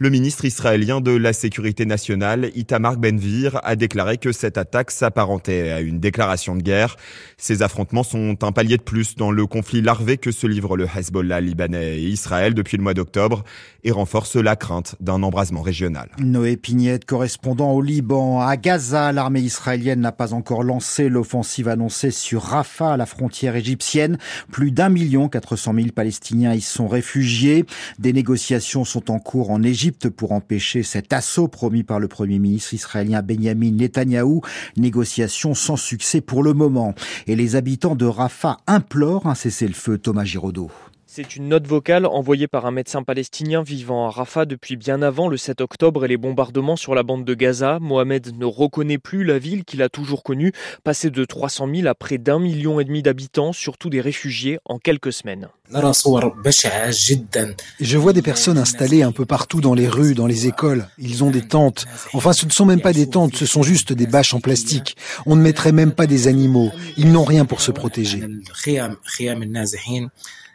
Le 0.01 0.11
ministre 0.11 0.45
israélien 0.45 1.01
de 1.01 1.11
la 1.11 1.33
Sécurité 1.33 1.85
nationale, 1.85 2.53
Itamar 2.55 2.99
Benvir, 2.99 3.61
a 3.65 3.75
déclaré 3.75 4.17
que 4.17 4.31
cette 4.31 4.57
attaque 4.57 4.93
s'apparentait 4.93 5.73
à 5.73 5.81
une 5.81 5.99
déclaration 5.99 6.55
de 6.55 6.63
guerre. 6.63 6.95
Ces 7.37 7.63
affrontements 7.63 8.05
sont 8.05 8.37
un 8.45 8.53
palier 8.53 8.77
de 8.77 8.83
plus 8.83 9.17
dans 9.17 9.33
le 9.33 9.45
conflit 9.47 9.83
larvé 9.83 10.17
que 10.17 10.31
se 10.31 10.47
livrent 10.47 10.77
le 10.77 10.87
Hezbollah 10.87 11.41
libanais 11.41 11.99
et 11.99 12.05
Israël 12.05 12.55
depuis 12.55 12.77
le 12.77 12.85
mois 12.85 12.95
d'octobre 12.95 13.43
et 13.83 13.91
renforce 13.91 14.37
la 14.37 14.55
crainte 14.55 14.95
d'un 15.01 15.21
embrasement 15.25 15.63
régional. 15.63 16.11
Noé 16.21 16.57
Pignette, 16.57 17.05
correspondant 17.05 17.73
au 17.73 17.83
Liban. 17.83 18.41
À 18.41 18.57
Gaza, 18.57 19.11
l'armée 19.11 19.41
israélienne 19.41 20.01
n'a 20.01 20.13
pas 20.13 20.33
encore 20.33 20.63
lancé 20.63 21.09
l'offensive 21.09 21.67
annoncée 21.67 22.13
sur 22.13 22.43
Rafah, 22.43 22.97
la 22.97 23.07
frontière 23.07 23.57
égyptienne. 23.57 24.19
Plus 24.53 24.71
d'un 24.71 24.91
million 24.91 25.29
quatre 25.29 25.57
cent 25.57 25.73
mille 25.73 25.93
Palestiniens 25.93 26.55
y 26.55 26.61
sont 26.61 26.87
réfugiés. 26.87 27.65
Des 27.99 28.13
négociations 28.13 28.85
sont 28.85 29.11
en 29.11 29.19
cours 29.19 29.51
en 29.51 29.61
Égypte 29.65 29.88
pour 29.93 30.33
empêcher 30.33 30.83
cet 30.83 31.13
assaut 31.13 31.49
promis 31.49 31.83
par 31.83 32.01
le 32.01 32.09
Premier 32.09 32.39
ministre 32.39 32.75
israélien 32.75 33.23
Benjamin 33.23 33.73
Netanyahou. 33.73 34.43
Négociations 34.77 35.55
sans 35.55 35.77
succès 35.77 36.21
pour 36.21 36.43
le 36.43 36.53
moment. 36.53 36.95
Et 37.27 37.37
les 37.37 37.57
habitants 37.57 37.95
de 37.95 38.07
Rafah 38.07 38.59
implorent 38.67 39.27
un 39.27 39.35
cessez-le-feu 39.35 39.99
Thomas 39.99 40.25
Giraudot. 40.25 40.71
C'est 41.11 41.37
une 41.37 41.49
note 41.49 41.67
vocale 41.67 42.05
envoyée 42.05 42.49
par 42.49 42.67
un 42.67 42.71
médecin 42.71 43.03
palestinien 43.03 43.63
vivant 43.63 44.07
à 44.07 44.11
Rafah 44.11 44.45
depuis 44.45 44.77
bien 44.77 45.01
avant 45.01 45.29
le 45.29 45.39
7 45.39 45.63
octobre 45.63 46.05
et 46.05 46.09
les 46.09 46.19
bombardements 46.19 46.77
sur 46.77 46.95
la 46.95 47.03
bande 47.03 47.25
de 47.25 47.35
Gaza. 47.35 47.79
Mohamed 47.81 48.37
ne 48.37 48.45
reconnaît 48.45 48.99
plus 48.99 49.25
la 49.25 49.39
ville 49.39 49.65
qu'il 49.65 49.81
a 49.81 49.89
toujours 49.89 50.23
connue, 50.23 50.53
passée 50.85 51.11
de 51.11 51.25
300 51.25 51.69
000 51.75 51.89
à 51.89 51.95
près 51.95 52.19
d'un 52.19 52.39
million 52.39 52.79
et 52.79 52.85
demi 52.85 53.03
d'habitants, 53.03 53.55
surtout 53.55 53.89
des 53.89 54.03
réfugiés, 54.03 54.59
en 54.67 54.79
quelques 54.79 55.13
semaines. 55.13 55.49
Je 57.81 57.99
vois 57.99 58.13
des 58.13 58.23
personnes 58.23 58.59
installées 58.59 59.03
un 59.03 59.13
peu 59.13 59.27
partout 59.27 59.61
dans 59.61 59.75
les 59.75 59.89
rues, 59.89 60.15
dans 60.15 60.27
les 60.27 60.47
écoles. 60.47 60.89
Ils 60.99 61.25
ont 61.25 61.31
des 61.31 61.47
tentes. 61.47 61.87
Enfin, 62.15 62.33
ce 62.33 62.47
ne 62.47 62.51
sont 62.51 62.65
même 62.65 62.81
pas 62.81 62.93
des 62.93 63.09
tentes, 63.09 63.37
ce 63.37 63.47
sont 63.47 63.63
juste 63.63 63.93
des 63.93 64.07
bâches 64.07 64.35
en 64.35 64.41
plastique. 64.41 64.97
On 65.27 65.37
ne 65.37 65.43
mettrait 65.43 65.73
même 65.73 65.93
pas 65.93 66.07
des 66.07 66.27
animaux. 66.27 66.71
Ils 66.97 67.13
n'ont 67.13 67.25
rien 67.25 67.45
pour 67.45 67.61
se 67.61 67.71
protéger. 67.71 68.23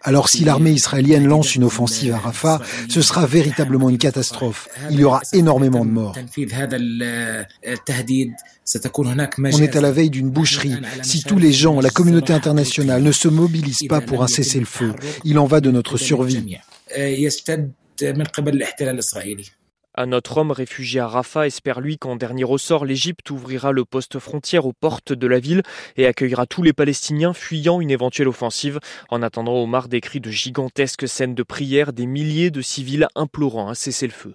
Alors 0.06 0.28
si 0.28 0.44
l'armée 0.44 0.72
israélienne 0.72 1.26
lance 1.26 1.56
une 1.56 1.64
offensive 1.64 2.14
à 2.14 2.18
Rafah, 2.18 2.62
ce 2.90 3.02
sera 3.02 3.26
véritablement 3.26 3.90
une 3.90 3.98
catastrophe. 3.98 4.68
Il 4.92 5.00
y 5.00 5.06
aura 5.06 5.22
énormément 5.32 5.86
de 5.86 5.92
morts. 5.92 6.16
On 9.54 9.62
est 9.62 9.76
à 9.76 9.82
la 9.82 9.92
veille 9.92 10.10
d'une 10.10 10.30
boucherie. 10.30 10.76
Si 11.04 11.24
tous 11.24 11.38
les 11.38 11.52
gens, 11.52 11.80
la 11.82 11.90
communauté 11.90 12.34
internationale 12.34 13.02
ne 13.02 13.12
se 13.12 13.28
mobilisent 13.28 13.88
pas 13.90 14.02
pour 14.02 14.24
un 14.24 14.28
cessez-le-feu, 14.28 14.94
il 15.24 15.40
en 15.40 15.46
va 15.46 15.62
de 15.62 15.72
notre 15.72 15.98
survie. 15.98 16.58
Un 19.96 20.12
autre 20.12 20.38
homme 20.38 20.52
réfugié 20.52 21.00
à 21.02 21.08
Rafah 21.08 21.46
espère 21.46 21.80
lui 21.80 22.00
qu'en 22.00 22.16
dernier 22.16 22.44
ressort, 22.44 22.84
l'Égypte 22.84 23.30
ouvrira 23.30 23.72
le 23.72 23.86
poste 23.86 24.18
frontière 24.18 24.66
aux 24.66 24.74
portes 24.74 25.14
de 25.14 25.28
la 25.28 25.40
ville 25.40 25.62
et 25.98 26.08
accueillera 26.08 26.48
tous 26.48 26.64
les 26.64 26.74
Palestiniens 26.74 27.34
fuyant 27.34 27.80
une 27.80 27.92
éventuelle 27.92 28.28
offensive. 28.28 28.80
En 29.10 29.22
attendant, 29.22 29.54
Omar 29.62 29.90
décrit 29.90 30.20
de 30.20 30.32
gigantesques 30.32 31.08
scènes 31.08 31.36
de 31.36 31.44
prière, 31.44 31.94
des 31.94 32.08
milliers 32.08 32.50
de 32.50 32.62
civils 32.62 33.08
implorant 33.14 33.70
un 33.70 33.76
cessez-le-feu. 33.76 34.34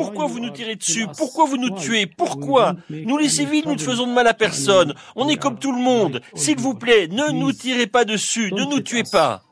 Pourquoi 0.00 0.26
vous 0.28 0.40
nous 0.40 0.48
tirez 0.48 0.76
dessus 0.76 1.06
Pourquoi 1.18 1.44
vous 1.44 1.58
nous 1.58 1.76
tuez 1.76 2.06
Pourquoi 2.06 2.74
Nous 2.88 3.18
les 3.18 3.28
civils, 3.28 3.64
nous 3.66 3.74
ne 3.74 3.78
faisons 3.78 4.06
de 4.06 4.12
mal 4.14 4.26
à 4.26 4.32
personne. 4.32 4.94
On 5.14 5.28
est 5.28 5.36
comme 5.36 5.58
tout 5.58 5.72
le 5.72 5.82
monde. 5.82 6.22
S'il 6.34 6.58
vous 6.58 6.72
plaît, 6.72 7.06
ne 7.08 7.32
nous 7.32 7.52
tirez 7.52 7.86
pas 7.86 8.06
dessus, 8.06 8.50
ne 8.54 8.64
nous 8.64 8.80
tuez 8.80 9.02
pas. 9.02 9.42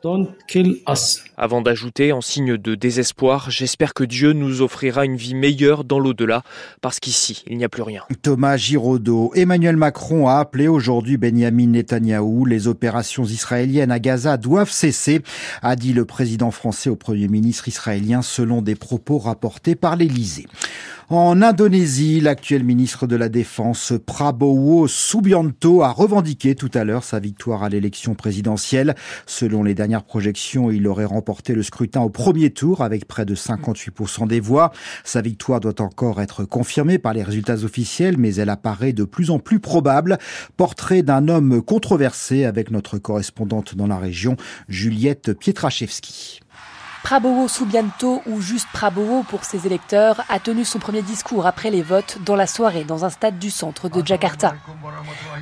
Avant 1.36 1.60
d'ajouter, 1.60 2.12
en 2.12 2.22
signe 2.22 2.56
de 2.56 2.74
désespoir, 2.74 3.50
j'espère 3.50 3.92
que 3.92 4.04
Dieu 4.04 4.32
nous 4.32 4.62
offrira 4.62 5.04
une 5.04 5.16
vie 5.16 5.34
meilleure 5.34 5.84
dans 5.84 5.98
l'au-delà, 5.98 6.42
parce 6.80 6.98
qu'ici, 6.98 7.44
il 7.46 7.58
n'y 7.58 7.64
a 7.64 7.68
plus 7.68 7.82
rien. 7.82 8.04
Thomas 8.22 8.56
Giraudot, 8.56 9.32
Emmanuel 9.34 9.76
Macron 9.76 10.28
a 10.28 10.36
appelé 10.36 10.66
aujourd'hui 10.66 11.18
Benjamin 11.18 11.66
Netanyahou. 11.66 12.46
Les 12.46 12.68
opérations 12.68 13.24
israéliennes 13.24 13.90
à 13.90 13.98
Gaza 13.98 14.38
doivent 14.38 14.70
cesser, 14.70 15.20
a 15.60 15.76
dit 15.76 15.92
le 15.92 16.06
président 16.06 16.50
français 16.50 16.88
au 16.88 16.96
premier 16.96 17.28
ministre 17.28 17.68
israélien 17.68 18.22
selon 18.22 18.62
des 18.62 18.76
propos 18.76 19.18
rapportés 19.18 19.74
par 19.74 19.96
l'Élysée. 19.96 20.37
En 21.10 21.40
Indonésie, 21.40 22.20
l'actuel 22.20 22.64
ministre 22.64 23.06
de 23.06 23.16
la 23.16 23.30
Défense 23.30 23.94
Prabowo 24.04 24.86
Subianto 24.86 25.82
a 25.82 25.90
revendiqué 25.90 26.54
tout 26.54 26.70
à 26.74 26.84
l'heure 26.84 27.02
sa 27.02 27.18
victoire 27.18 27.62
à 27.62 27.70
l'élection 27.70 28.14
présidentielle. 28.14 28.94
Selon 29.24 29.62
les 29.62 29.74
dernières 29.74 30.04
projections, 30.04 30.70
il 30.70 30.86
aurait 30.86 31.06
remporté 31.06 31.54
le 31.54 31.62
scrutin 31.62 32.02
au 32.02 32.10
premier 32.10 32.50
tour 32.50 32.82
avec 32.82 33.08
près 33.08 33.24
de 33.24 33.34
58% 33.34 34.28
des 34.28 34.38
voix. 34.38 34.70
Sa 35.02 35.22
victoire 35.22 35.60
doit 35.60 35.80
encore 35.80 36.20
être 36.20 36.44
confirmée 36.44 36.98
par 36.98 37.14
les 37.14 37.22
résultats 37.22 37.64
officiels, 37.64 38.18
mais 38.18 38.34
elle 38.34 38.50
apparaît 38.50 38.92
de 38.92 39.04
plus 39.04 39.30
en 39.30 39.38
plus 39.38 39.60
probable. 39.60 40.18
Portrait 40.58 41.02
d'un 41.02 41.28
homme 41.28 41.62
controversé 41.62 42.44
avec 42.44 42.70
notre 42.70 42.98
correspondante 42.98 43.74
dans 43.74 43.86
la 43.86 43.96
région, 43.96 44.36
Juliette 44.68 45.32
Pietraszewski. 45.32 46.40
Prabowo 47.08 47.48
Subianto, 47.48 48.20
ou 48.26 48.42
juste 48.42 48.68
Prabowo 48.70 49.22
pour 49.22 49.42
ses 49.42 49.64
électeurs, 49.64 50.20
a 50.28 50.38
tenu 50.38 50.66
son 50.66 50.78
premier 50.78 51.00
discours 51.00 51.46
après 51.46 51.70
les 51.70 51.80
votes 51.80 52.18
dans 52.22 52.36
la 52.36 52.46
soirée 52.46 52.84
dans 52.84 53.06
un 53.06 53.08
stade 53.08 53.38
du 53.38 53.50
centre 53.50 53.88
de 53.88 54.06
Jakarta. 54.06 54.56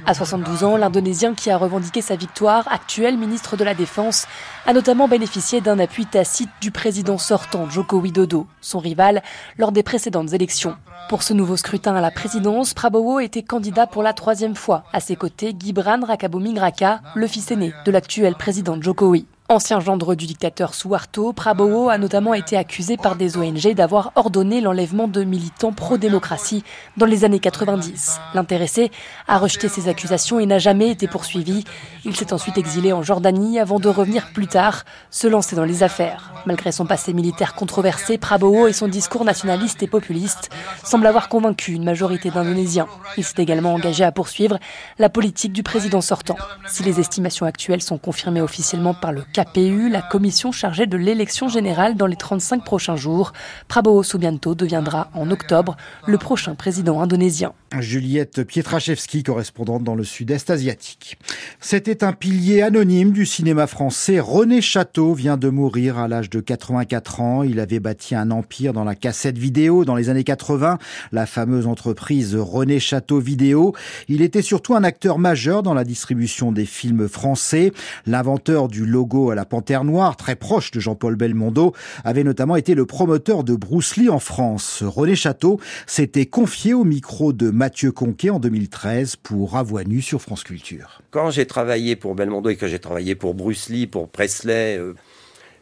À 0.06 0.14
72 0.14 0.62
ans, 0.62 0.76
l'Indonésien 0.76 1.34
qui 1.34 1.50
a 1.50 1.56
revendiqué 1.56 2.02
sa 2.02 2.14
victoire, 2.14 2.68
actuel 2.70 3.18
ministre 3.18 3.56
de 3.56 3.64
la 3.64 3.74
Défense, 3.74 4.28
a 4.64 4.72
notamment 4.72 5.08
bénéficié 5.08 5.60
d'un 5.60 5.80
appui 5.80 6.06
tacite 6.06 6.50
du 6.60 6.70
président 6.70 7.18
sortant 7.18 7.68
Joko 7.68 7.98
Widodo, 7.98 8.46
son 8.60 8.78
rival, 8.78 9.20
lors 9.58 9.72
des 9.72 9.82
précédentes 9.82 10.34
élections. 10.34 10.76
Pour 11.08 11.24
ce 11.24 11.34
nouveau 11.34 11.56
scrutin 11.56 11.96
à 11.96 12.00
la 12.00 12.12
présidence, 12.12 12.74
Prabowo 12.74 13.18
était 13.18 13.42
candidat 13.42 13.88
pour 13.88 14.04
la 14.04 14.12
troisième 14.12 14.54
fois. 14.54 14.84
À 14.92 15.00
ses 15.00 15.16
côtés, 15.16 15.52
Gibran 15.58 16.06
Rakabuming 16.06 16.60
Raka, 16.60 17.00
le 17.16 17.26
fils 17.26 17.50
aîné 17.50 17.74
de 17.84 17.90
l'actuel 17.90 18.36
président 18.36 18.80
Jokowi. 18.80 19.26
Ancien 19.48 19.78
gendre 19.78 20.16
du 20.16 20.26
dictateur 20.26 20.74
Suharto, 20.74 21.32
Prabowo 21.32 21.88
a 21.88 21.98
notamment 21.98 22.34
été 22.34 22.56
accusé 22.56 22.96
par 22.96 23.14
des 23.14 23.36
ONG 23.36 23.74
d'avoir 23.74 24.10
ordonné 24.16 24.60
l'enlèvement 24.60 25.06
de 25.06 25.22
militants 25.22 25.72
pro-démocratie 25.72 26.64
dans 26.96 27.06
les 27.06 27.24
années 27.24 27.38
90. 27.38 28.18
L'intéressé 28.34 28.90
a 29.28 29.38
rejeté 29.38 29.68
ces 29.68 29.88
accusations 29.88 30.40
et 30.40 30.46
n'a 30.46 30.58
jamais 30.58 30.90
été 30.90 31.06
poursuivi. 31.06 31.62
Il 32.04 32.16
s'est 32.16 32.32
ensuite 32.32 32.58
exilé 32.58 32.92
en 32.92 33.04
Jordanie 33.04 33.60
avant 33.60 33.78
de 33.78 33.88
revenir 33.88 34.32
plus 34.32 34.48
tard 34.48 34.82
se 35.10 35.28
lancer 35.28 35.54
dans 35.54 35.64
les 35.64 35.84
affaires. 35.84 36.32
Malgré 36.44 36.72
son 36.72 36.84
passé 36.86 37.12
militaire 37.12 37.54
controversé, 37.54 38.18
Prabowo 38.18 38.66
et 38.66 38.72
son 38.72 38.88
discours 38.88 39.24
nationaliste 39.24 39.80
et 39.80 39.86
populiste 39.86 40.50
semblent 40.82 41.06
avoir 41.06 41.28
convaincu 41.28 41.70
une 41.70 41.84
majorité 41.84 42.30
d'Indonésiens. 42.30 42.88
Il 43.16 43.22
s'est 43.22 43.42
également 43.42 43.74
engagé 43.74 44.02
à 44.02 44.10
poursuivre 44.10 44.58
la 44.98 45.08
politique 45.08 45.52
du 45.52 45.62
président 45.62 46.00
sortant. 46.00 46.36
Si 46.66 46.82
les 46.82 46.98
estimations 46.98 47.46
actuelles 47.46 47.82
sont 47.82 47.98
confirmées 47.98 48.40
officiellement 48.40 48.94
par 48.94 49.12
le 49.12 49.22
KPU, 49.36 49.90
la 49.90 50.00
commission 50.00 50.50
chargée 50.50 50.86
de 50.86 50.96
l'élection 50.96 51.48
générale 51.48 51.94
dans 51.94 52.06
les 52.06 52.16
35 52.16 52.64
prochains 52.64 52.96
jours. 52.96 53.34
Prabowo 53.68 54.02
Subianto 54.02 54.54
deviendra 54.54 55.10
en 55.12 55.30
octobre 55.30 55.76
le 56.06 56.16
prochain 56.16 56.54
président 56.54 57.02
indonésien. 57.02 57.52
Juliette 57.80 58.44
Pietraszewski, 58.44 59.22
correspondante 59.22 59.82
dans 59.82 59.96
le 59.96 60.04
sud-est 60.04 60.50
asiatique. 60.50 61.18
C'était 61.60 62.04
un 62.04 62.12
pilier 62.12 62.62
anonyme 62.62 63.10
du 63.10 63.26
cinéma 63.26 63.66
français. 63.66 64.20
René 64.20 64.62
Château 64.62 65.14
vient 65.14 65.36
de 65.36 65.48
mourir 65.48 65.98
à 65.98 66.06
l'âge 66.06 66.30
de 66.30 66.40
84 66.40 67.20
ans. 67.20 67.42
Il 67.42 67.58
avait 67.58 67.80
bâti 67.80 68.14
un 68.14 68.30
empire 68.30 68.72
dans 68.72 68.84
la 68.84 68.94
cassette 68.94 69.36
vidéo 69.36 69.84
dans 69.84 69.96
les 69.96 70.08
années 70.08 70.24
80, 70.24 70.78
la 71.12 71.26
fameuse 71.26 71.66
entreprise 71.66 72.36
René 72.36 72.78
Château 72.78 73.18
Vidéo. 73.18 73.74
Il 74.08 74.22
était 74.22 74.42
surtout 74.42 74.74
un 74.76 74.84
acteur 74.84 75.18
majeur 75.18 75.62
dans 75.62 75.74
la 75.74 75.84
distribution 75.84 76.52
des 76.52 76.66
films 76.66 77.08
français. 77.08 77.72
L'inventeur 78.06 78.68
du 78.68 78.86
logo 78.86 79.30
à 79.30 79.34
la 79.34 79.44
Panthère 79.44 79.82
Noire, 79.82 80.16
très 80.16 80.36
proche 80.36 80.70
de 80.70 80.78
Jean-Paul 80.78 81.16
Belmondo, 81.16 81.74
avait 82.04 82.24
notamment 82.24 82.56
été 82.56 82.74
le 82.74 82.86
promoteur 82.86 83.42
de 83.42 83.56
Bruce 83.56 83.96
Lee 83.96 84.08
en 84.08 84.20
France. 84.20 84.84
René 84.86 85.16
Château 85.16 85.58
s'était 85.86 86.26
confié 86.26 86.72
au 86.72 86.84
micro 86.84 87.32
de 87.32 87.50
Mathieu 87.66 87.90
Conquet 87.90 88.30
en 88.30 88.38
2013 88.38 89.16
pour 89.16 89.56
Avoinu 89.56 90.00
sur 90.00 90.22
France 90.22 90.44
Culture. 90.44 91.02
Quand 91.10 91.30
j'ai 91.30 91.46
travaillé 91.46 91.96
pour 91.96 92.14
Belmondo 92.14 92.48
et 92.48 92.54
que 92.54 92.68
j'ai 92.68 92.78
travaillé 92.78 93.16
pour 93.16 93.34
Bruce 93.34 93.70
Lee, 93.70 93.88
pour 93.88 94.08
Presley, 94.08 94.78
euh, 94.78 94.94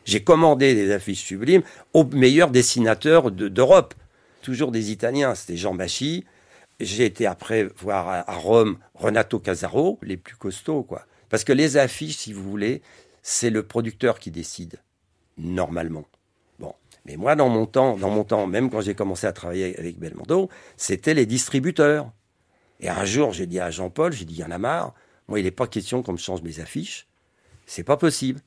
j'ai 0.05 0.23
commandé 0.23 0.75
des 0.75 0.93
affiches 0.93 1.25
sublimes 1.25 1.62
aux 1.95 2.05
meilleurs 2.05 2.51
dessinateurs 2.51 3.31
d'Europe. 3.31 3.95
Toujours 4.43 4.71
des 4.71 4.90
Italiens, 4.90 5.35
c'était 5.35 5.57
Jean 5.57 5.75
Bachy. 5.75 6.27
J'ai 6.79 7.07
été 7.07 7.25
après 7.25 7.69
voir 7.79 8.07
à, 8.07 8.31
à 8.31 8.35
Rome 8.35 8.77
Renato 8.93 9.38
Casaro, 9.38 9.99
les 10.03 10.19
plus 10.19 10.37
costauds, 10.37 10.83
quoi. 10.83 11.07
Parce 11.31 11.43
que 11.43 11.55
les 11.55 11.79
affiches, 11.79 12.19
si 12.19 12.35
vous 12.35 12.43
voulez, 12.43 12.83
c'est 13.23 13.49
le 13.49 13.62
producteur 13.62 14.19
qui 14.19 14.31
décide, 14.31 14.77
normalement. 15.38 16.05
Mais 17.07 17.17
moi, 17.17 17.37
dans 17.37 17.49
mon 17.49 17.67
temps, 17.67 17.97
dans 17.97 18.11
mon 18.11 18.25
temps, 18.25 18.47
même 18.47 18.71
quand 18.71 18.81
j'ai 18.81 18.95
commencé 18.95 19.27
à 19.27 19.33
travailler 19.33 19.79
avec 19.79 19.99
Belmondo, 19.99 20.49
c'était 20.77 21.14
les 21.14 21.27
distributeurs. 21.27 22.11
Et 22.81 22.88
un 22.88 23.05
jour, 23.05 23.33
j'ai 23.33 23.47
dit 23.47 23.61
à 23.61 23.71
Jean-Paul, 23.71 24.12
j'ai 24.12 24.25
dit, 24.25 24.35
il 24.35 24.40
y 24.40 24.45
en 24.45 24.51
a 24.51 24.59
marre. 24.59 24.95
Moi, 25.29 25.40
il 25.40 25.45
n'est 25.45 25.51
pas 25.51 25.67
question 25.67 26.03
qu'on 26.03 26.12
me 26.12 26.19
change 26.19 26.43
mes 26.43 26.61
affiches. 26.61 27.07
C'est 27.67 27.85
pas 27.85 27.97
possible. 27.97 28.40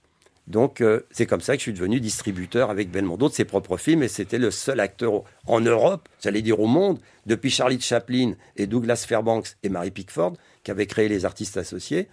Donc, 0.47 0.79
euh, 0.79 1.01
c'est 1.11 1.25
comme 1.25 1.41
ça 1.41 1.53
que 1.53 1.59
je 1.59 1.63
suis 1.63 1.73
devenu 1.73 1.99
distributeur 1.99 2.69
avec 2.69 2.89
Belmondo 2.89 3.27
de 3.27 3.33
ses 3.33 3.45
propres 3.45 3.77
films. 3.77 4.03
Et 4.03 4.07
c'était 4.07 4.37
le 4.37 4.49
seul 4.49 4.79
acteur 4.79 5.23
en 5.45 5.59
Europe, 5.59 6.07
j'allais 6.21 6.41
dire 6.41 6.59
au 6.59 6.67
monde, 6.67 6.99
depuis 7.25 7.49
Charlie 7.49 7.81
Chaplin 7.81 8.33
et 8.55 8.65
Douglas 8.65 9.05
Fairbanks 9.07 9.57
et 9.63 9.69
Mary 9.69 9.91
Pickford, 9.91 10.33
qui 10.63 10.71
avaient 10.71 10.85
créé 10.85 11.09
les 11.09 11.25
artistes 11.25 11.57
associés. 11.57 12.07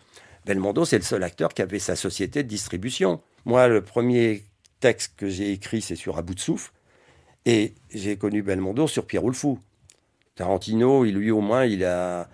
Belmondo, 0.47 0.85
c'est 0.85 0.99
le 0.99 1.05
seul 1.05 1.23
acteur 1.23 1.55
qui 1.55 1.63
avait 1.63 1.79
sa 1.79 1.97
société 1.97 2.43
de 2.43 2.49
distribution. 2.49 3.21
Moi, 3.45 3.69
le 3.69 3.83
premier 3.83 4.45
texte 4.81 5.15
que 5.17 5.29
j'ai 5.29 5.53
écrit, 5.53 5.81
c'est 5.81 5.97
sur 5.97 6.19
À 6.19 6.23
bout 6.23 6.35
de 6.35 6.41
souffle. 6.41 6.73
Et 7.47 7.75
j'ai 7.93 8.17
connu 8.17 8.43
Belmondo 8.43 8.87
sur 8.87 9.07
Pierre 9.07 9.23
Fou. 9.33 9.59
Tarantino, 10.35 11.05
lui 11.05 11.31
au 11.31 11.41
moins, 11.41 11.65
il 11.65 11.85
a, 11.85 12.29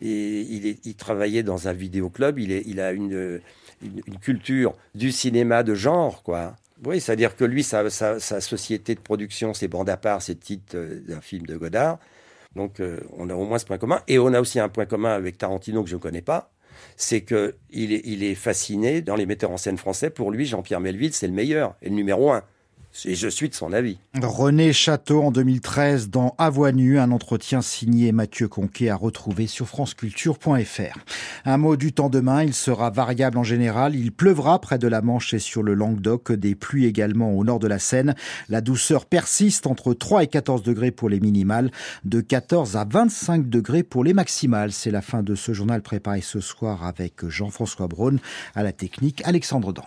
il, 0.00 0.78
il, 0.84 0.94
travaillait 0.94 1.42
dans 1.42 1.68
un 1.68 1.72
vidéoclub. 1.72 2.38
Il, 2.38 2.52
est, 2.52 2.62
il 2.66 2.80
a 2.80 2.92
une, 2.92 3.40
une, 3.82 4.18
culture 4.20 4.74
du 4.94 5.12
cinéma 5.12 5.62
de 5.62 5.74
genre, 5.74 6.22
quoi. 6.22 6.56
Oui, 6.84 7.00
c'est-à-dire 7.00 7.36
que 7.36 7.44
lui, 7.44 7.62
sa, 7.62 7.88
sa, 7.88 8.40
société 8.40 8.94
de 8.94 9.00
production, 9.00 9.54
c'est 9.54 9.68
bande 9.68 9.88
à 9.88 9.96
part, 9.96 10.20
c'est 10.20 10.34
le 10.34 10.40
titre 10.40 10.76
euh, 10.76 11.00
d'un 11.08 11.22
film 11.22 11.46
de 11.46 11.56
Godard. 11.56 11.98
Donc, 12.54 12.80
euh, 12.80 13.00
on 13.16 13.30
a 13.30 13.34
au 13.34 13.46
moins 13.46 13.58
ce 13.58 13.64
point 13.64 13.78
commun. 13.78 14.02
Et 14.08 14.18
on 14.18 14.32
a 14.34 14.40
aussi 14.40 14.60
un 14.60 14.68
point 14.68 14.84
commun 14.84 15.14
avec 15.14 15.38
Tarantino 15.38 15.82
que 15.82 15.88
je 15.88 15.96
ne 15.96 16.00
connais 16.00 16.22
pas, 16.22 16.50
c'est 16.96 17.22
que 17.22 17.56
il 17.70 17.92
est, 17.92 18.34
fasciné 18.34 19.00
dans 19.00 19.16
les 19.16 19.26
metteurs 19.26 19.50
en 19.50 19.56
scène 19.56 19.78
français. 19.78 20.10
Pour 20.10 20.30
lui, 20.30 20.46
Jean-Pierre 20.46 20.80
Melville, 20.80 21.12
c'est 21.12 21.26
le 21.26 21.32
meilleur 21.32 21.74
et 21.82 21.88
le 21.88 21.94
numéro 21.94 22.30
un. 22.32 22.42
Et 23.04 23.14
je 23.14 23.28
suis 23.28 23.48
de 23.48 23.54
son 23.54 23.72
avis. 23.72 23.98
René 24.22 24.72
Château 24.72 25.22
en 25.22 25.30
2013 25.30 26.08
dans 26.08 26.34
nue, 26.72 26.98
un 26.98 27.10
entretien 27.10 27.60
signé 27.60 28.12
Mathieu 28.12 28.48
Conquet 28.48 28.88
à 28.88 28.96
retrouver 28.96 29.46
sur 29.46 29.66
franceculture.fr. 29.66 30.98
Un 31.44 31.56
mot 31.58 31.76
du 31.76 31.92
temps 31.92 32.08
demain, 32.08 32.42
il 32.42 32.54
sera 32.54 32.90
variable 32.90 33.38
en 33.38 33.44
général, 33.44 33.94
il 33.94 34.12
pleuvra 34.12 34.60
près 34.60 34.78
de 34.78 34.88
la 34.88 35.02
Manche 35.02 35.34
et 35.34 35.38
sur 35.38 35.62
le 35.62 35.74
Languedoc, 35.74 36.32
des 36.32 36.54
pluies 36.54 36.86
également 36.86 37.32
au 37.32 37.44
nord 37.44 37.58
de 37.58 37.68
la 37.68 37.78
Seine. 37.78 38.14
La 38.48 38.60
douceur 38.60 39.04
persiste 39.04 39.66
entre 39.66 39.92
3 39.92 40.22
et 40.24 40.26
14 40.28 40.62
degrés 40.62 40.90
pour 40.90 41.08
les 41.08 41.20
minimales, 41.20 41.70
de 42.04 42.20
14 42.20 42.76
à 42.76 42.86
25 42.88 43.48
degrés 43.48 43.82
pour 43.82 44.04
les 44.04 44.14
maximales. 44.14 44.72
C'est 44.72 44.90
la 44.90 45.02
fin 45.02 45.22
de 45.22 45.34
ce 45.34 45.52
journal 45.52 45.82
préparé 45.82 46.22
ce 46.22 46.40
soir 46.40 46.84
avec 46.84 47.26
Jean-François 47.28 47.88
Braun 47.88 48.18
à 48.54 48.62
la 48.62 48.72
technique 48.72 49.22
Alexandre 49.24 49.72
Dang. 49.72 49.84